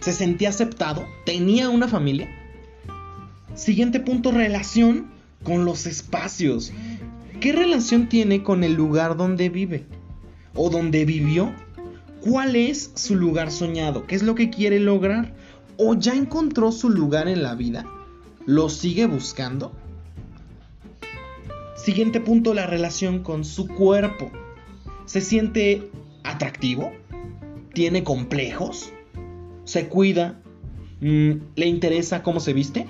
¿Se 0.00 0.12
sentía 0.12 0.50
aceptado? 0.50 1.06
¿Tenía 1.24 1.70
una 1.70 1.88
familia? 1.88 2.28
Siguiente 3.54 3.98
punto, 3.98 4.30
relación 4.30 5.06
con 5.42 5.64
los 5.64 5.86
espacios. 5.86 6.70
¿Qué 7.40 7.52
relación 7.52 8.10
tiene 8.10 8.42
con 8.42 8.62
el 8.62 8.74
lugar 8.74 9.16
donde 9.16 9.48
vive? 9.48 9.86
o 10.54 10.68
donde 10.68 11.06
vivió? 11.06 11.54
¿Cuál 12.20 12.56
es 12.56 12.90
su 12.94 13.14
lugar 13.14 13.50
soñado? 13.50 14.06
¿Qué 14.06 14.16
es 14.16 14.22
lo 14.22 14.34
que 14.34 14.50
quiere 14.50 14.80
lograr? 14.80 15.34
¿O 15.78 15.94
ya 15.94 16.14
encontró 16.14 16.72
su 16.72 16.90
lugar 16.90 17.28
en 17.28 17.42
la 17.42 17.54
vida? 17.54 17.86
¿Lo 18.44 18.68
sigue 18.68 19.06
buscando? 19.06 19.72
Siguiente 21.88 22.20
punto, 22.20 22.52
la 22.52 22.66
relación 22.66 23.22
con 23.22 23.46
su 23.46 23.66
cuerpo. 23.66 24.30
¿Se 25.06 25.22
siente 25.22 25.90
atractivo? 26.22 26.92
¿Tiene 27.72 28.04
complejos? 28.04 28.92
¿Se 29.64 29.88
cuida? 29.88 30.38
Mm, 31.00 31.32
¿Le 31.56 31.64
interesa 31.66 32.22
cómo 32.22 32.40
se 32.40 32.52
viste? 32.52 32.86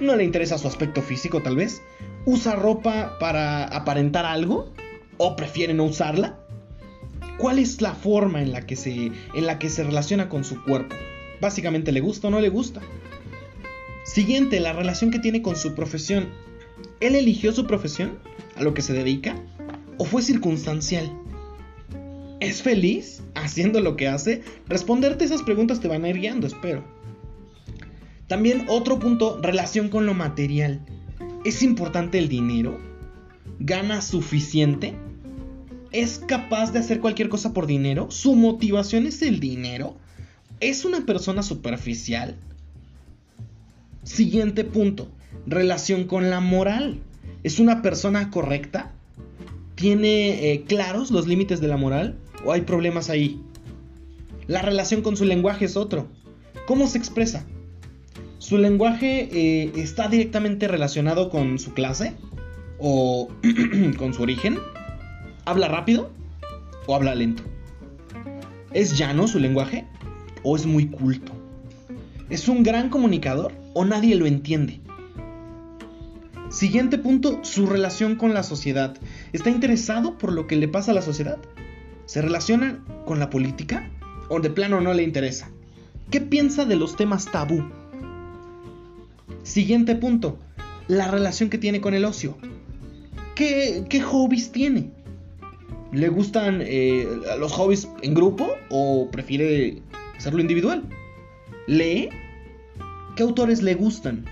¿No 0.00 0.16
le 0.16 0.24
interesa 0.24 0.56
su 0.56 0.66
aspecto 0.66 1.02
físico 1.02 1.42
tal 1.42 1.56
vez? 1.56 1.82
¿Usa 2.24 2.56
ropa 2.56 3.18
para 3.20 3.64
aparentar 3.64 4.24
algo? 4.24 4.72
¿O 5.18 5.36
prefiere 5.36 5.74
no 5.74 5.84
usarla? 5.84 6.38
¿Cuál 7.36 7.58
es 7.58 7.82
la 7.82 7.92
forma 7.92 8.40
en 8.40 8.52
la 8.52 8.64
que 8.64 8.76
se, 8.76 9.12
en 9.34 9.46
la 9.46 9.58
que 9.58 9.68
se 9.68 9.84
relaciona 9.84 10.30
con 10.30 10.44
su 10.44 10.64
cuerpo? 10.64 10.96
Básicamente, 11.42 11.92
¿le 11.92 12.00
gusta 12.00 12.28
o 12.28 12.30
no 12.30 12.40
le 12.40 12.48
gusta? 12.48 12.80
Siguiente, 14.04 14.58
la 14.58 14.72
relación 14.72 15.10
que 15.10 15.18
tiene 15.18 15.42
con 15.42 15.54
su 15.54 15.74
profesión. 15.74 16.30
¿Él 17.00 17.16
eligió 17.16 17.52
su 17.52 17.66
profesión? 17.66 18.18
¿A 18.56 18.62
lo 18.62 18.74
que 18.74 18.82
se 18.82 18.92
dedica? 18.92 19.36
¿O 19.98 20.04
fue 20.04 20.22
circunstancial? 20.22 21.10
¿Es 22.40 22.62
feliz 22.62 23.22
haciendo 23.34 23.80
lo 23.80 23.96
que 23.96 24.08
hace? 24.08 24.42
Responderte 24.66 25.24
esas 25.24 25.42
preguntas 25.42 25.80
te 25.80 25.88
van 25.88 26.04
a 26.04 26.08
ir 26.08 26.18
guiando, 26.18 26.46
espero. 26.46 26.84
También 28.26 28.66
otro 28.68 28.98
punto, 28.98 29.38
relación 29.40 29.88
con 29.88 30.06
lo 30.06 30.14
material. 30.14 30.80
¿Es 31.44 31.62
importante 31.62 32.18
el 32.18 32.28
dinero? 32.28 32.80
¿Gana 33.58 34.00
suficiente? 34.00 34.94
¿Es 35.92 36.18
capaz 36.18 36.72
de 36.72 36.78
hacer 36.78 37.00
cualquier 37.00 37.28
cosa 37.28 37.52
por 37.52 37.66
dinero? 37.66 38.10
¿Su 38.10 38.34
motivación 38.34 39.06
es 39.06 39.22
el 39.22 39.38
dinero? 39.38 39.96
¿Es 40.60 40.84
una 40.84 41.04
persona 41.04 41.42
superficial? 41.42 42.36
Siguiente 44.02 44.64
punto. 44.64 45.08
Relación 45.46 46.04
con 46.04 46.30
la 46.30 46.40
moral. 46.40 47.00
¿Es 47.42 47.58
una 47.58 47.82
persona 47.82 48.30
correcta? 48.30 48.92
¿Tiene 49.74 50.52
eh, 50.52 50.64
claros 50.66 51.10
los 51.10 51.26
límites 51.26 51.60
de 51.60 51.68
la 51.68 51.76
moral? 51.76 52.16
¿O 52.44 52.52
hay 52.52 52.62
problemas 52.62 53.10
ahí? 53.10 53.40
La 54.46 54.62
relación 54.62 55.02
con 55.02 55.16
su 55.16 55.24
lenguaje 55.24 55.64
es 55.64 55.76
otro. 55.76 56.08
¿Cómo 56.66 56.86
se 56.86 56.98
expresa? 56.98 57.44
¿Su 58.38 58.58
lenguaje 58.58 59.28
eh, 59.32 59.72
está 59.76 60.08
directamente 60.08 60.68
relacionado 60.68 61.30
con 61.30 61.58
su 61.58 61.74
clase? 61.74 62.14
¿O 62.78 63.28
con 63.98 64.14
su 64.14 64.22
origen? 64.22 64.58
¿Habla 65.44 65.68
rápido 65.68 66.10
o 66.86 66.94
habla 66.94 67.14
lento? 67.14 67.42
¿Es 68.72 68.96
llano 68.96 69.28
su 69.28 69.38
lenguaje 69.38 69.86
o 70.42 70.56
es 70.56 70.66
muy 70.66 70.86
culto? 70.86 71.32
¿Es 72.30 72.48
un 72.48 72.62
gran 72.62 72.88
comunicador 72.88 73.52
o 73.74 73.84
nadie 73.84 74.14
lo 74.14 74.26
entiende? 74.26 74.80
Siguiente 76.52 76.98
punto, 76.98 77.42
su 77.42 77.64
relación 77.64 78.16
con 78.16 78.34
la 78.34 78.42
sociedad. 78.42 78.94
¿Está 79.32 79.48
interesado 79.48 80.18
por 80.18 80.34
lo 80.34 80.46
que 80.46 80.56
le 80.56 80.68
pasa 80.68 80.90
a 80.90 80.94
la 80.94 81.00
sociedad? 81.00 81.38
¿Se 82.04 82.20
relaciona 82.20 82.84
con 83.06 83.18
la 83.18 83.30
política? 83.30 83.90
¿O 84.28 84.38
de 84.38 84.50
plano 84.50 84.82
no 84.82 84.92
le 84.92 85.02
interesa? 85.02 85.50
¿Qué 86.10 86.20
piensa 86.20 86.66
de 86.66 86.76
los 86.76 86.94
temas 86.94 87.24
tabú? 87.24 87.64
Siguiente 89.42 89.94
punto, 89.96 90.38
la 90.88 91.10
relación 91.10 91.48
que 91.48 91.56
tiene 91.56 91.80
con 91.80 91.94
el 91.94 92.04
ocio. 92.04 92.36
¿Qué, 93.34 93.86
qué 93.88 94.02
hobbies 94.02 94.52
tiene? 94.52 94.90
¿Le 95.90 96.10
gustan 96.10 96.60
eh, 96.60 97.08
los 97.38 97.52
hobbies 97.52 97.88
en 98.02 98.12
grupo 98.12 98.46
o 98.68 99.08
prefiere 99.10 99.80
hacerlo 100.18 100.42
individual? 100.42 100.84
¿Lee? 101.66 102.10
¿Qué 103.16 103.22
autores 103.22 103.62
le 103.62 103.74
gustan? 103.74 104.26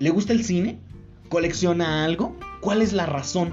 ¿Le 0.00 0.10
gusta 0.10 0.32
el 0.32 0.44
cine? 0.44 0.80
¿Colecciona 1.28 2.04
algo? 2.04 2.36
¿Cuál 2.60 2.82
es 2.82 2.92
la 2.92 3.06
razón? 3.06 3.52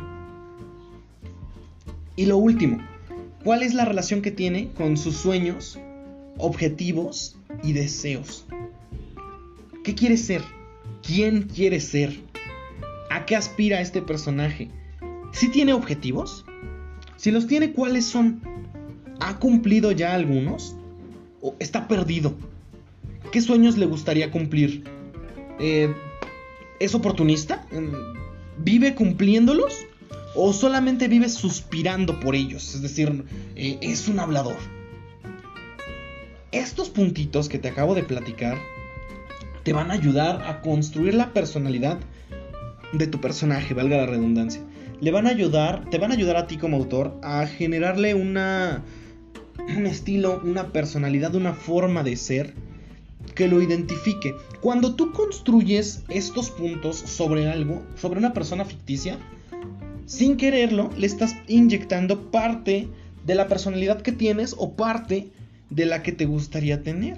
Y 2.15 2.27
lo 2.27 2.37
último, 2.37 2.77
¿cuál 3.43 3.63
es 3.63 3.73
la 3.73 3.85
relación 3.85 4.21
que 4.21 4.29
tiene 4.29 4.69
con 4.77 4.95
sus 4.95 5.15
sueños, 5.15 5.79
objetivos 6.37 7.35
y 7.63 7.73
deseos? 7.73 8.45
¿Qué 9.83 9.95
quiere 9.95 10.17
ser? 10.17 10.43
¿Quién 11.01 11.43
quiere 11.43 11.79
ser? 11.79 12.19
¿A 13.09 13.25
qué 13.25 13.35
aspira 13.35 13.81
este 13.81 14.01
personaje? 14.01 14.69
¿Si 15.31 15.49
tiene 15.49 15.73
objetivos? 15.73 16.45
Si 17.17 17.31
los 17.31 17.47
tiene, 17.47 17.73
¿cuáles 17.73 18.05
son? 18.05 18.41
¿Ha 19.19 19.39
cumplido 19.39 19.91
ya 19.91 20.13
algunos? 20.13 20.75
¿O 21.41 21.55
está 21.59 21.87
perdido? 21.87 22.35
¿Qué 23.31 23.41
sueños 23.41 23.77
le 23.79 23.87
gustaría 23.87 24.29
cumplir? 24.29 24.83
Eh, 25.59 25.93
¿Es 26.83 26.93
oportunista? 26.95 27.65
¿Vive 28.57 28.93
cumpliéndolos? 28.93 29.85
¿O 30.35 30.51
solamente 30.51 31.07
vive 31.07 31.29
suspirando 31.29 32.19
por 32.19 32.35
ellos? 32.35 32.75
Es 32.75 32.81
decir, 32.81 33.23
eh, 33.55 33.77
es 33.79 34.09
un 34.09 34.19
hablador. 34.19 34.57
Estos 36.51 36.89
puntitos 36.89 37.47
que 37.47 37.57
te 37.57 37.69
acabo 37.69 37.95
de 37.95 38.03
platicar 38.03 38.57
te 39.63 39.71
van 39.71 39.91
a 39.91 39.93
ayudar 39.93 40.43
a 40.45 40.59
construir 40.59 41.13
la 41.13 41.31
personalidad 41.31 41.99
de 42.91 43.07
tu 43.07 43.21
personaje, 43.21 43.73
valga 43.73 43.95
la 43.95 44.05
redundancia 44.05 44.61
le 44.99 45.11
van 45.11 45.27
a 45.27 45.31
ayudar, 45.31 45.89
te 45.89 45.97
van 45.97 46.11
a 46.11 46.15
ayudar 46.15 46.37
a 46.37 46.47
ti 46.47 46.57
como 46.57 46.77
autor 46.77 47.17
a 47.23 47.45
generarle 47.45 48.13
una 48.13 48.83
un 49.59 49.85
estilo, 49.85 50.41
una 50.43 50.71
personalidad, 50.71 51.35
una 51.35 51.53
forma 51.53 52.03
de 52.03 52.15
ser 52.15 52.53
que 53.35 53.47
lo 53.47 53.61
identifique. 53.61 54.35
Cuando 54.61 54.95
tú 54.95 55.11
construyes 55.11 56.03
estos 56.09 56.49
puntos 56.49 56.97
sobre 56.97 57.49
algo, 57.49 57.83
sobre 57.95 58.19
una 58.19 58.33
persona 58.33 58.65
ficticia, 58.65 59.17
sin 60.05 60.37
quererlo, 60.37 60.89
le 60.97 61.07
estás 61.07 61.35
inyectando 61.47 62.31
parte 62.31 62.87
de 63.25 63.35
la 63.35 63.47
personalidad 63.47 64.01
que 64.01 64.11
tienes 64.11 64.55
o 64.57 64.73
parte 64.73 65.29
de 65.69 65.85
la 65.85 66.03
que 66.03 66.11
te 66.11 66.25
gustaría 66.25 66.83
tener. 66.83 67.17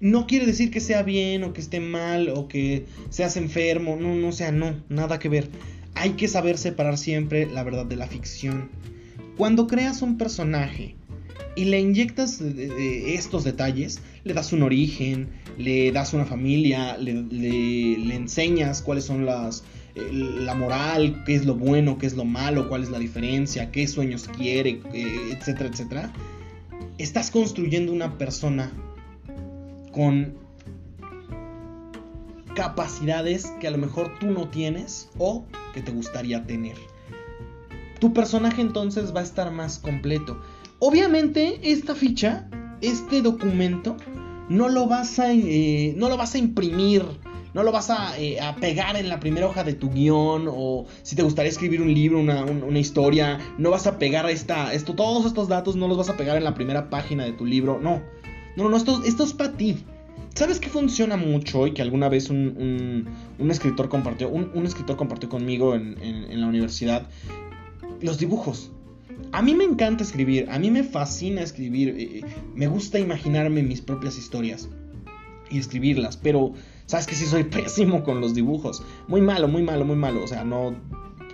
No 0.00 0.26
quiere 0.26 0.46
decir 0.46 0.70
que 0.70 0.80
sea 0.80 1.02
bien 1.02 1.44
o 1.44 1.52
que 1.52 1.60
esté 1.60 1.80
mal 1.80 2.28
o 2.28 2.48
que 2.48 2.86
seas 3.10 3.36
enfermo, 3.36 3.96
no, 4.00 4.14
no 4.14 4.32
sea, 4.32 4.52
no, 4.52 4.74
nada 4.88 5.18
que 5.18 5.28
ver 5.28 5.48
hay 5.98 6.10
que 6.10 6.28
saber 6.28 6.58
separar 6.58 6.96
siempre 6.96 7.46
la 7.46 7.64
verdad 7.64 7.84
de 7.84 7.96
la 7.96 8.06
ficción. 8.06 8.68
Cuando 9.36 9.66
creas 9.66 10.00
un 10.00 10.16
personaje 10.16 10.94
y 11.56 11.64
le 11.64 11.80
inyectas 11.80 12.40
estos 12.40 13.42
detalles, 13.42 14.00
le 14.28 14.34
das 14.34 14.52
un 14.52 14.62
origen, 14.62 15.28
le 15.56 15.90
das 15.90 16.12
una 16.12 16.26
familia, 16.26 16.98
le, 16.98 18.14
enseñas 18.14 18.82
cuáles 18.82 19.04
son 19.04 19.24
las, 19.24 19.64
eh, 19.94 20.06
la 20.12 20.54
moral, 20.54 21.24
qué 21.24 21.34
es 21.34 21.46
lo 21.46 21.54
bueno, 21.54 21.96
qué 21.96 22.06
es 22.06 22.14
lo 22.14 22.26
malo, 22.26 22.68
cuál 22.68 22.82
es 22.82 22.90
la 22.90 22.98
diferencia, 22.98 23.70
qué 23.70 23.88
sueños 23.88 24.28
quiere, 24.36 24.82
eh, 24.92 25.32
etcétera, 25.32 25.70
etcétera. 25.70 26.12
Estás 26.98 27.30
construyendo 27.30 27.90
una 27.90 28.18
persona 28.18 28.70
con 29.92 30.34
capacidades 32.54 33.46
que 33.60 33.68
a 33.68 33.70
lo 33.70 33.78
mejor 33.78 34.18
tú 34.18 34.26
no 34.26 34.48
tienes 34.48 35.08
o 35.16 35.46
que 35.72 35.80
te 35.80 35.90
gustaría 35.90 36.44
tener. 36.44 36.76
Tu 37.98 38.12
personaje 38.12 38.60
entonces 38.60 39.14
va 39.14 39.20
a 39.20 39.24
estar 39.24 39.50
más 39.52 39.78
completo. 39.78 40.38
Obviamente 40.80 41.58
esta 41.62 41.94
ficha, 41.94 42.48
este 42.80 43.22
documento, 43.22 43.96
no 44.48 44.68
lo 44.68 44.86
vas 44.86 45.18
a, 45.18 45.32
eh, 45.32 45.94
no 45.96 46.08
lo 46.08 46.16
vas 46.16 46.34
a 46.34 46.38
imprimir, 46.38 47.04
no 47.54 47.62
lo 47.62 47.72
vas 47.72 47.90
eh, 48.18 48.40
a, 48.40 48.56
pegar 48.56 48.96
en 48.96 49.08
la 49.08 49.20
primera 49.20 49.46
hoja 49.46 49.64
de 49.64 49.74
tu 49.74 49.90
guion 49.90 50.46
o 50.48 50.86
si 51.02 51.16
te 51.16 51.22
gustaría 51.22 51.50
escribir 51.50 51.82
un 51.82 51.92
libro, 51.92 52.20
una, 52.20 52.78
historia, 52.78 53.38
no 53.58 53.70
vas 53.70 53.86
a 53.86 53.98
pegar 53.98 54.28
esta, 54.30 54.72
esto, 54.72 54.94
todos 54.94 55.26
estos 55.26 55.48
datos 55.48 55.76
no 55.76 55.88
los 55.88 55.98
vas 55.98 56.08
a 56.08 56.16
pegar 56.16 56.36
en 56.36 56.44
la 56.44 56.54
primera 56.54 56.90
página 56.90 57.24
de 57.24 57.32
tu 57.32 57.44
libro, 57.44 57.78
no. 57.80 58.02
No, 58.56 58.68
no, 58.68 58.76
esto, 58.76 59.02
esto 59.04 59.22
es 59.22 59.32
para 59.32 59.52
ti. 59.52 59.84
¿Sabes 60.34 60.60
qué 60.60 60.68
funciona 60.68 61.16
mucho 61.16 61.66
y 61.66 61.72
que 61.72 61.82
alguna 61.82 62.08
vez 62.08 62.30
un, 62.30 63.08
escritor 63.50 63.88
compartió? 63.88 64.28
Un, 64.28 64.66
escritor 64.66 64.96
compartió 64.96 65.28
conmigo 65.28 65.74
en, 65.74 66.40
la 66.40 66.46
universidad 66.46 67.08
los 68.00 68.18
dibujos. 68.18 68.70
A 69.32 69.42
mí 69.42 69.54
me 69.54 69.64
encanta 69.64 70.02
escribir, 70.02 70.48
a 70.50 70.58
mí 70.58 70.70
me 70.70 70.84
fascina 70.84 71.42
escribir, 71.42 71.94
eh, 71.98 72.22
me 72.54 72.66
gusta 72.66 72.98
imaginarme 72.98 73.62
mis 73.62 73.80
propias 73.80 74.16
historias 74.18 74.68
y 75.50 75.58
escribirlas, 75.58 76.16
pero 76.16 76.54
sabes 76.86 77.06
que 77.06 77.14
sí 77.14 77.26
soy 77.26 77.44
pésimo 77.44 78.02
con 78.02 78.20
los 78.20 78.34
dibujos, 78.34 78.82
muy 79.06 79.20
malo, 79.20 79.48
muy 79.48 79.62
malo, 79.62 79.84
muy 79.84 79.96
malo, 79.96 80.24
o 80.24 80.26
sea, 80.26 80.44
no, 80.44 80.74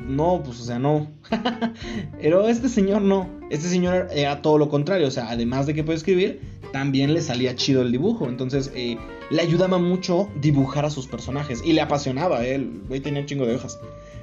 no, 0.07 0.43
pues 0.45 0.61
o 0.61 0.65
sea, 0.65 0.79
no. 0.79 1.09
pero 2.21 2.49
este 2.49 2.69
señor 2.69 3.03
no, 3.03 3.29
este 3.51 3.69
señor 3.69 4.09
era 4.13 4.43
todo 4.43 4.59
lo 4.59 4.69
contrario, 4.69 5.07
o 5.07 5.13
sea, 5.13 5.31
además 5.31 5.67
de 5.67 5.75
que 5.75 5.85
puede 5.85 5.99
escribir, 5.99 6.41
también 6.75 7.15
le 7.15 7.23
salía 7.23 7.55
chido 7.55 7.83
el 7.83 7.93
dibujo. 7.93 8.29
Entonces 8.29 8.73
eh, 8.75 8.99
le 9.31 9.41
ayudaba 9.41 9.79
mucho 9.79 10.29
dibujar 10.41 10.85
a 10.85 10.91
sus 10.91 11.07
personajes. 11.07 11.63
Y 11.65 11.73
le 11.73 11.81
apasionaba, 11.81 12.45
eh, 12.45 12.57
el 12.57 12.83
güey 12.89 12.99
tenía 12.99 13.21
un 13.21 13.27
chingo 13.27 13.47
de 13.47 13.55
hojas. 13.55 13.79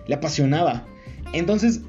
Le 0.05 0.15
apasionaba. 0.15 0.85
Entonces, 1.31 1.79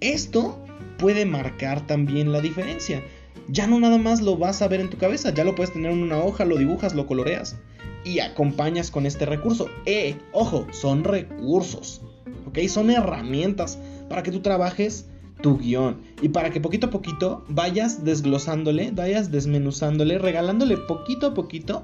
esto 0.00 0.58
puede 0.98 1.24
marcar 1.24 1.86
también 1.86 2.32
la 2.32 2.40
diferencia. 2.40 3.02
Ya 3.48 3.66
no 3.66 3.80
nada 3.80 3.98
más 3.98 4.20
lo 4.20 4.36
vas 4.36 4.60
a 4.60 4.68
ver 4.68 4.80
en 4.80 4.90
tu 4.90 4.98
cabeza, 4.98 5.32
ya 5.32 5.44
lo 5.44 5.54
puedes 5.54 5.72
tener 5.72 5.92
en 5.92 6.02
una 6.02 6.18
hoja, 6.18 6.44
lo 6.44 6.56
dibujas, 6.56 6.94
lo 6.94 7.06
coloreas. 7.06 7.56
Y 8.04 8.20
acompañas 8.20 8.90
con 8.90 9.06
este 9.06 9.24
recurso. 9.24 9.68
Eh, 9.86 10.16
ojo, 10.32 10.66
son 10.72 11.04
recursos. 11.04 12.02
¿Ok? 12.46 12.58
Son 12.68 12.90
herramientas 12.90 13.78
para 14.08 14.22
que 14.22 14.30
tú 14.30 14.40
trabajes 14.40 15.06
tu 15.40 15.58
guion. 15.58 16.00
Y 16.20 16.30
para 16.30 16.50
que 16.50 16.60
poquito 16.60 16.88
a 16.88 16.90
poquito 16.90 17.44
vayas 17.48 18.04
desglosándole, 18.04 18.90
vayas 18.92 19.30
desmenuzándole, 19.30 20.18
regalándole 20.18 20.76
poquito 20.76 21.28
a 21.28 21.34
poquito 21.34 21.82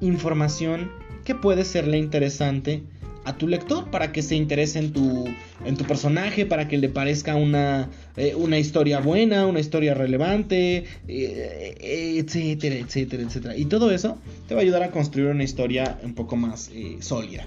información 0.00 0.90
que 1.24 1.34
puede 1.34 1.64
serle 1.64 1.98
interesante 1.98 2.84
a 3.30 3.38
tu 3.38 3.46
lector 3.46 3.90
para 3.90 4.12
que 4.12 4.22
se 4.22 4.34
interese 4.34 4.78
en 4.78 4.92
tu, 4.92 5.24
en 5.64 5.76
tu 5.76 5.84
personaje, 5.84 6.46
para 6.46 6.68
que 6.68 6.76
le 6.78 6.88
parezca 6.88 7.36
una, 7.36 7.88
eh, 8.16 8.34
una 8.34 8.58
historia 8.58 9.00
buena, 9.00 9.46
una 9.46 9.60
historia 9.60 9.94
relevante, 9.94 10.84
eh, 11.08 12.16
etcétera, 12.18 12.74
etcétera, 12.76 13.22
etcétera. 13.22 13.56
Y 13.56 13.66
todo 13.66 13.90
eso 13.90 14.18
te 14.48 14.54
va 14.54 14.60
a 14.60 14.62
ayudar 14.64 14.82
a 14.82 14.90
construir 14.90 15.28
una 15.28 15.44
historia 15.44 15.98
un 16.02 16.14
poco 16.14 16.36
más 16.36 16.70
eh, 16.74 16.96
sólida. 17.00 17.46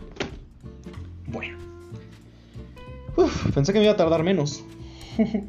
Bueno. 1.28 1.58
pensé 3.54 3.74
que 3.74 3.80
me 3.80 3.86
iba 3.86 3.94
a 3.94 3.98
tardar 3.98 4.24
menos. 4.24 4.64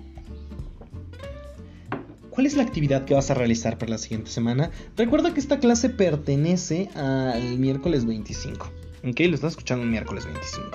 ¿Cuál 2.30 2.46
es 2.46 2.56
la 2.56 2.64
actividad 2.64 3.04
que 3.04 3.14
vas 3.14 3.30
a 3.30 3.35
realizar 3.35 3.78
para 3.78 3.92
la 3.92 3.98
siguiente 3.98 4.28
semana? 4.32 4.72
Recuerda 4.96 5.32
que 5.32 5.38
esta 5.38 5.61
clase 5.61 5.88
pertenece 5.88 6.88
al 6.96 7.61
miércoles 7.61 8.04
25. 8.06 8.83
¿Ok? 9.08 9.20
Lo 9.20 9.34
estás 9.34 9.52
escuchando 9.52 9.84
el 9.84 9.90
miércoles 9.90 10.24
25. 10.24 10.70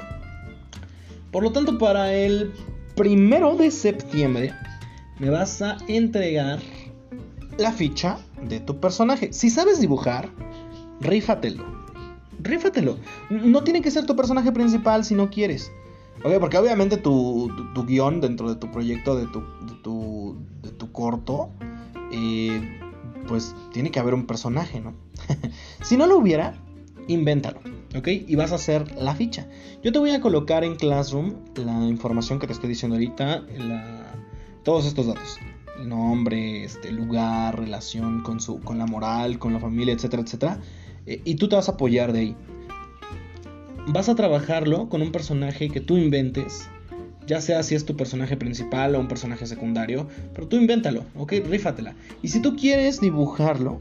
Por 1.31 1.43
lo 1.43 1.51
tanto, 1.51 1.77
para 1.77 2.13
el 2.13 2.51
primero 2.95 3.55
de 3.55 3.71
septiembre 3.71 4.53
me 5.19 5.29
vas 5.29 5.61
a 5.61 5.77
entregar 5.87 6.59
la 7.57 7.71
ficha 7.71 8.17
de 8.47 8.59
tu 8.59 8.79
personaje. 8.79 9.33
Si 9.33 9.49
sabes 9.49 9.79
dibujar, 9.79 10.29
rífatelo. 11.01 11.65
Rífatelo. 12.41 12.97
No 13.29 13.63
tiene 13.63 13.81
que 13.81 13.91
ser 13.91 14.05
tu 14.05 14.15
personaje 14.15 14.51
principal 14.51 15.03
si 15.03 15.13
no 15.13 15.29
quieres. 15.29 15.71
Ok, 16.23 16.33
porque 16.39 16.57
obviamente 16.57 16.97
tu, 16.97 17.49
tu, 17.73 17.85
guion 17.85 18.19
dentro 18.21 18.49
de 18.49 18.55
tu 18.55 18.69
proyecto, 18.71 19.15
de 19.15 19.27
tu, 19.27 19.39
de 19.39 19.73
tu, 19.81 20.37
de 20.61 20.71
tu 20.71 20.91
corto, 20.91 21.49
eh, 22.11 22.79
pues 23.27 23.55
tiene 23.71 23.91
que 23.91 23.99
haber 23.99 24.13
un 24.13 24.25
personaje, 24.25 24.81
¿no? 24.81 24.93
si 25.81 25.95
no 25.95 26.07
lo 26.07 26.17
hubiera, 26.17 26.55
invéntalo, 27.07 27.61
¿ok? 27.95 28.08
Y 28.08 28.36
vas 28.36 28.52
a 28.52 28.56
hacer 28.56 28.95
la 28.95 29.15
ficha. 29.15 29.47
Yo 29.84 29.91
te 29.91 29.99
voy 29.99 30.12
a 30.12 30.21
colocar 30.21 30.63
en 30.63 30.75
Classroom 30.75 31.36
la 31.56 31.86
información 31.86 32.39
que 32.39 32.47
te 32.47 32.54
estoy 32.54 32.69
diciendo 32.69 32.95
ahorita, 32.95 33.43
todos 34.63 34.86
estos 34.86 35.08
datos. 35.08 35.38
Nombre, 35.84 36.65
este, 36.65 36.91
lugar, 36.91 37.58
relación 37.58 38.21
con, 38.21 38.41
su, 38.41 38.60
con 38.60 38.78
la 38.78 38.86
moral, 38.86 39.39
con 39.39 39.54
la 39.54 39.60
familia, 39.60 39.93
etcétera, 39.93 40.23
etcétera. 40.23 40.60
Eh, 41.06 41.21
y 41.23 41.36
tú 41.36 41.47
te 41.47 41.56
vas 41.56 41.69
a 41.69 41.73
apoyar 41.73 42.12
de 42.12 42.19
ahí 42.19 42.36
vas 43.91 44.10
a 44.10 44.15
trabajarlo 44.15 44.89
con 44.89 45.02
un 45.02 45.12
personaje 45.12 45.69
que 45.69 45.82
tú 45.82 45.97
inventes. 45.97 46.67
Ya 47.25 47.41
sea 47.41 47.62
si 47.63 47.75
es 47.75 47.86
tu 47.86 47.95
personaje 47.95 48.38
principal 48.38 48.95
o 48.95 48.99
un 48.99 49.08
personaje 49.08 49.45
secundario. 49.45 50.08
Pero 50.34 50.47
tú 50.47 50.58
invéntalo, 50.58 51.04
¿ok? 51.15 51.34
Rífatela. 51.47 51.95
Y 52.21 52.30
si 52.30 52.41
tú 52.41 52.56
quieres 52.56 52.99
dibujarlo, 52.99 53.80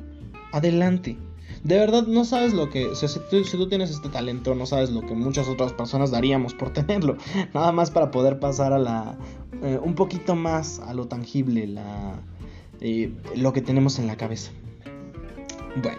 adelante. 0.52 1.16
De 1.64 1.78
verdad 1.78 2.06
no 2.06 2.24
sabes 2.24 2.54
lo 2.54 2.70
que... 2.70 2.94
si, 2.94 3.06
tú, 3.30 3.68
tienes 3.68 3.90
este 3.90 4.08
talento, 4.08 4.54
no 4.54 4.66
sabes 4.66 4.90
lo 4.90 5.02
que 5.02 5.14
muchas 5.14 5.48
otras 5.48 5.72
personas 5.72 6.10
daríamos 6.10 6.54
por 6.54 6.70
tenerlo. 6.72 7.16
Nada 7.54 7.72
más 7.72 7.90
para 7.90 8.10
poder 8.10 8.38
pasar 8.38 8.72
a 8.72 8.78
la... 8.78 9.18
Eh, 9.62 9.78
un 9.82 9.94
poquito 9.94 10.36
más 10.36 10.78
a 10.78 10.94
lo 10.94 11.08
tangible, 11.08 11.66
la, 11.66 12.20
eh, 12.80 13.12
lo 13.34 13.52
que 13.52 13.60
tenemos 13.60 13.98
en 13.98 14.06
la 14.06 14.16
cabeza. 14.16 14.52
Bueno. 15.82 15.98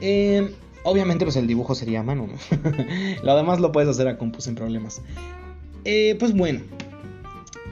Eh, 0.00 0.54
Obviamente, 0.84 1.24
pues 1.24 1.36
el 1.36 1.46
dibujo 1.46 1.74
sería 1.74 2.00
a 2.00 2.02
mano, 2.02 2.26
¿no? 2.26 2.34
lo 3.22 3.36
demás 3.36 3.58
lo 3.58 3.72
puedes 3.72 3.88
hacer 3.88 4.06
a 4.06 4.18
compu 4.18 4.40
sin 4.42 4.54
problemas. 4.54 5.00
Eh, 5.84 6.14
pues 6.18 6.34
bueno. 6.34 6.60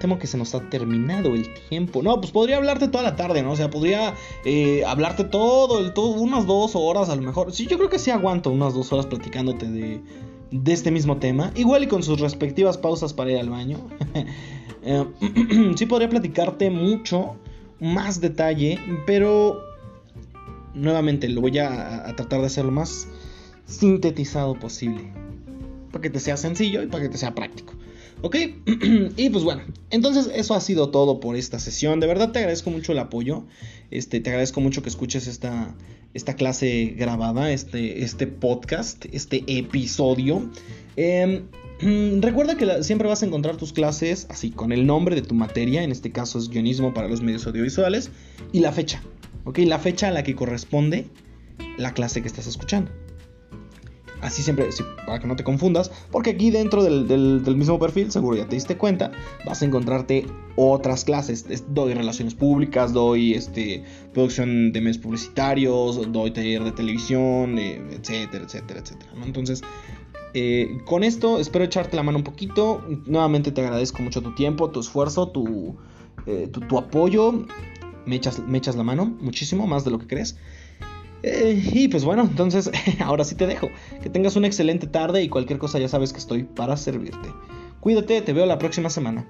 Temo 0.03 0.19
que 0.19 0.27
se 0.27 0.37
nos 0.37 0.53
ha 0.57 0.69
terminado 0.69 1.37
el 1.37 1.55
tiempo. 1.69 2.03
No, 2.03 2.21
pues 2.21 2.33
podría 2.33 2.57
hablarte 2.57 2.89
toda 2.89 3.05
la 3.05 3.15
tarde, 3.15 3.41
¿no? 3.41 3.53
O 3.53 3.57
sea, 3.57 3.71
podría 3.71 4.15
eh, 4.45 4.83
hablarte 4.85 5.23
todo, 5.23 5.79
el, 5.79 5.93
todo, 5.95 6.09
unas 6.21 6.45
dos 6.45 6.73
horas 6.75 7.09
a 7.09 7.15
lo 7.15 7.23
mejor. 7.23 7.53
Sí, 7.53 7.69
yo 7.69 7.79
creo 7.79 7.89
que 7.89 8.01
sí 8.01 8.11
aguanto 8.11 8.51
unas 8.51 8.75
dos 8.75 8.93
horas 8.93 9.07
platicándote 9.07 9.71
de, 9.71 10.03
este 10.67 10.91
mismo 10.91 11.19
tema. 11.19 11.53
Igual 11.55 11.85
y 11.85 11.87
con 11.87 12.03
sus 12.03 12.19
respectivas 12.19 12.79
pausas 12.79 13.13
para 13.13 13.31
ir 13.31 13.39
al 13.39 13.51
baño. 13.51 13.79
Eh, 14.85 15.07
sí 15.77 15.87
podría 15.87 16.09
platicarte 16.09 16.69
mucho, 16.69 17.37
más 17.79 18.21
detalle, 18.21 18.81
pero 19.07 19.61
nuevamente 20.75 21.29
lo 21.29 21.41
voy 21.41 21.57
a, 21.61 22.13
tratar 22.17 22.41
de 22.41 22.47
hacer 22.47 22.65
lo 22.65 22.73
más 22.73 23.07
sintetizado 23.65 24.59
posible. 24.59 25.13
Para 25.93 26.03
que 26.03 26.11
te 26.11 26.19
sea 26.19 26.37
sencillo 26.37 26.83
y 26.83 26.89
para 26.89 27.05
que 27.05 27.11
te 27.11 27.17
sea 27.17 27.33
práctico. 27.33 27.75
¿Ok? 28.23 28.37
y 29.17 29.31
pues 29.31 29.45
bueno, 29.45 29.63
entonces 29.91 30.31
eso 30.35 30.55
ha 30.55 30.61
sido 30.61 30.91
todo 30.91 31.21
por 31.21 31.37
esta 31.37 31.59
sesión. 31.59 32.01
De 32.01 32.07
verdad 32.07 32.33
te 32.33 32.39
agradezco 32.39 32.71
mucho 32.71 32.93
el 32.93 32.99
apoyo. 32.99 33.45
Este, 33.91 34.21
te 34.21 34.31
agradezco 34.31 34.61
mucho 34.61 34.83
que 34.83 34.89
escuches 34.89 35.27
esta, 35.27 35.75
esta 36.15 36.35
clase 36.35 36.95
grabada, 36.97 37.53
este, 37.53 38.05
este 38.05 38.27
podcast, 38.27 39.05
este 39.13 39.45
episodio. 39.47 40.49
Em, 40.97 41.43
recuerda 42.21 42.57
que 42.57 42.85
siempre 42.85 43.09
vas 43.09 43.23
a 43.23 43.27
encontrar 43.27 43.57
tus 43.57 43.73
clases 43.73 44.27
así, 44.31 44.51
con 44.51 44.73
el 44.73 44.87
nombre 44.87 45.17
de 45.17 45.23
tu 45.23 45.35
materia, 45.35 45.83
en 45.83 45.91
este 45.91 46.13
caso 46.13 46.39
es 46.39 46.49
guionismo 46.49 46.95
para 46.95 47.09
los 47.09 47.23
medios 47.23 47.47
audiovisuales, 47.47 48.11
y 48.53 48.61
la 48.61 48.73
fecha. 48.73 49.03
¿ok? 49.45 49.59
La 49.59 49.79
fecha 49.79 50.09
a 50.09 50.11
la 50.11 50.23
que 50.23 50.35
corresponde 50.35 51.07
la 51.77 51.93
clase 51.95 52.23
que 52.23 52.29
estás 52.29 52.47
escuchando. 52.47 52.91
Así 54.23 54.43
siempre, 54.45 54.69
para 55.05 55.19
que 55.19 55.27
no 55.27 55.35
te 55.35 55.43
confundas, 55.43 55.91
porque 56.13 56.31
aquí 56.31 56.53
dentro 56.53 56.85
del, 56.85 57.43
mismo 57.57 57.79
perfil, 57.81 58.13
seguro 58.13 58.37
ya 58.37 58.47
te 58.47 58.55
diste 58.55 58.79
cuenta, 58.79 59.11
vas 59.45 59.61
a 59.63 59.65
encontrarte 59.65 60.27
otras 60.55 61.05
clases. 61.05 61.45
Doy 61.75 61.93
relaciones 61.93 62.35
públicas, 62.35 62.93
doy 62.93 63.35
este, 63.35 63.83
producción 64.15 64.73
de 64.73 64.81
medios 64.81 64.99
publicitarios, 64.99 66.13
doy 66.13 66.31
taller 66.31 66.63
de 66.63 66.71
televisión, 66.71 67.59
eh, 67.59 67.83
etcétera, 67.91 68.45
etcétera, 68.45 68.81
etcétera. 68.81 69.13
Entonces, 69.25 69.63
Eh, 70.35 70.79
con 70.87 71.05
esto 71.05 71.39
espero 71.39 71.65
echarte 71.65 71.97
la 71.97 72.03
mano 72.03 72.19
un 72.19 72.25
poquito. 72.25 72.83
Nuevamente 73.07 73.53
te 73.53 73.61
agradezco 73.61 74.03
mucho 74.03 74.23
tu 74.23 74.35
tiempo, 74.35 74.71
tu 74.71 74.81
esfuerzo, 74.81 75.29
tu, 75.29 75.77
eh, 76.27 76.51
apoyo. 76.79 77.47
Me 78.07 78.17
echas 78.17 78.77
la 78.77 78.83
mano 78.83 79.05
muchísimo, 79.21 79.67
más 79.67 79.85
de 79.85 79.91
lo 79.91 79.99
que 79.99 80.07
crees. 80.07 80.37
Eh, 81.23 81.63
y 81.73 81.89
pues 81.89 82.05
bueno, 82.05 82.23
entonces 82.23 82.71
ahora 83.01 83.25
sí 83.25 83.35
te 83.35 83.47
dejo. 83.47 83.69
Que 84.03 84.11
tengas 84.11 84.37
una 84.37 84.47
excelente 84.47 84.87
tarde 84.87 85.23
y 85.23 85.29
cualquier 85.29 85.59
cosa 85.59 85.79
ya 85.79 85.89
sabes 85.89 86.13
que 86.13 86.19
estoy 86.19 86.45
para 86.45 86.77
servirte. 86.77 87.29
Cuídate, 87.81 88.23
te 88.23 88.33
veo 88.33 88.47
la 88.47 88.59
próxima 88.59 88.91
semana. 88.91 89.27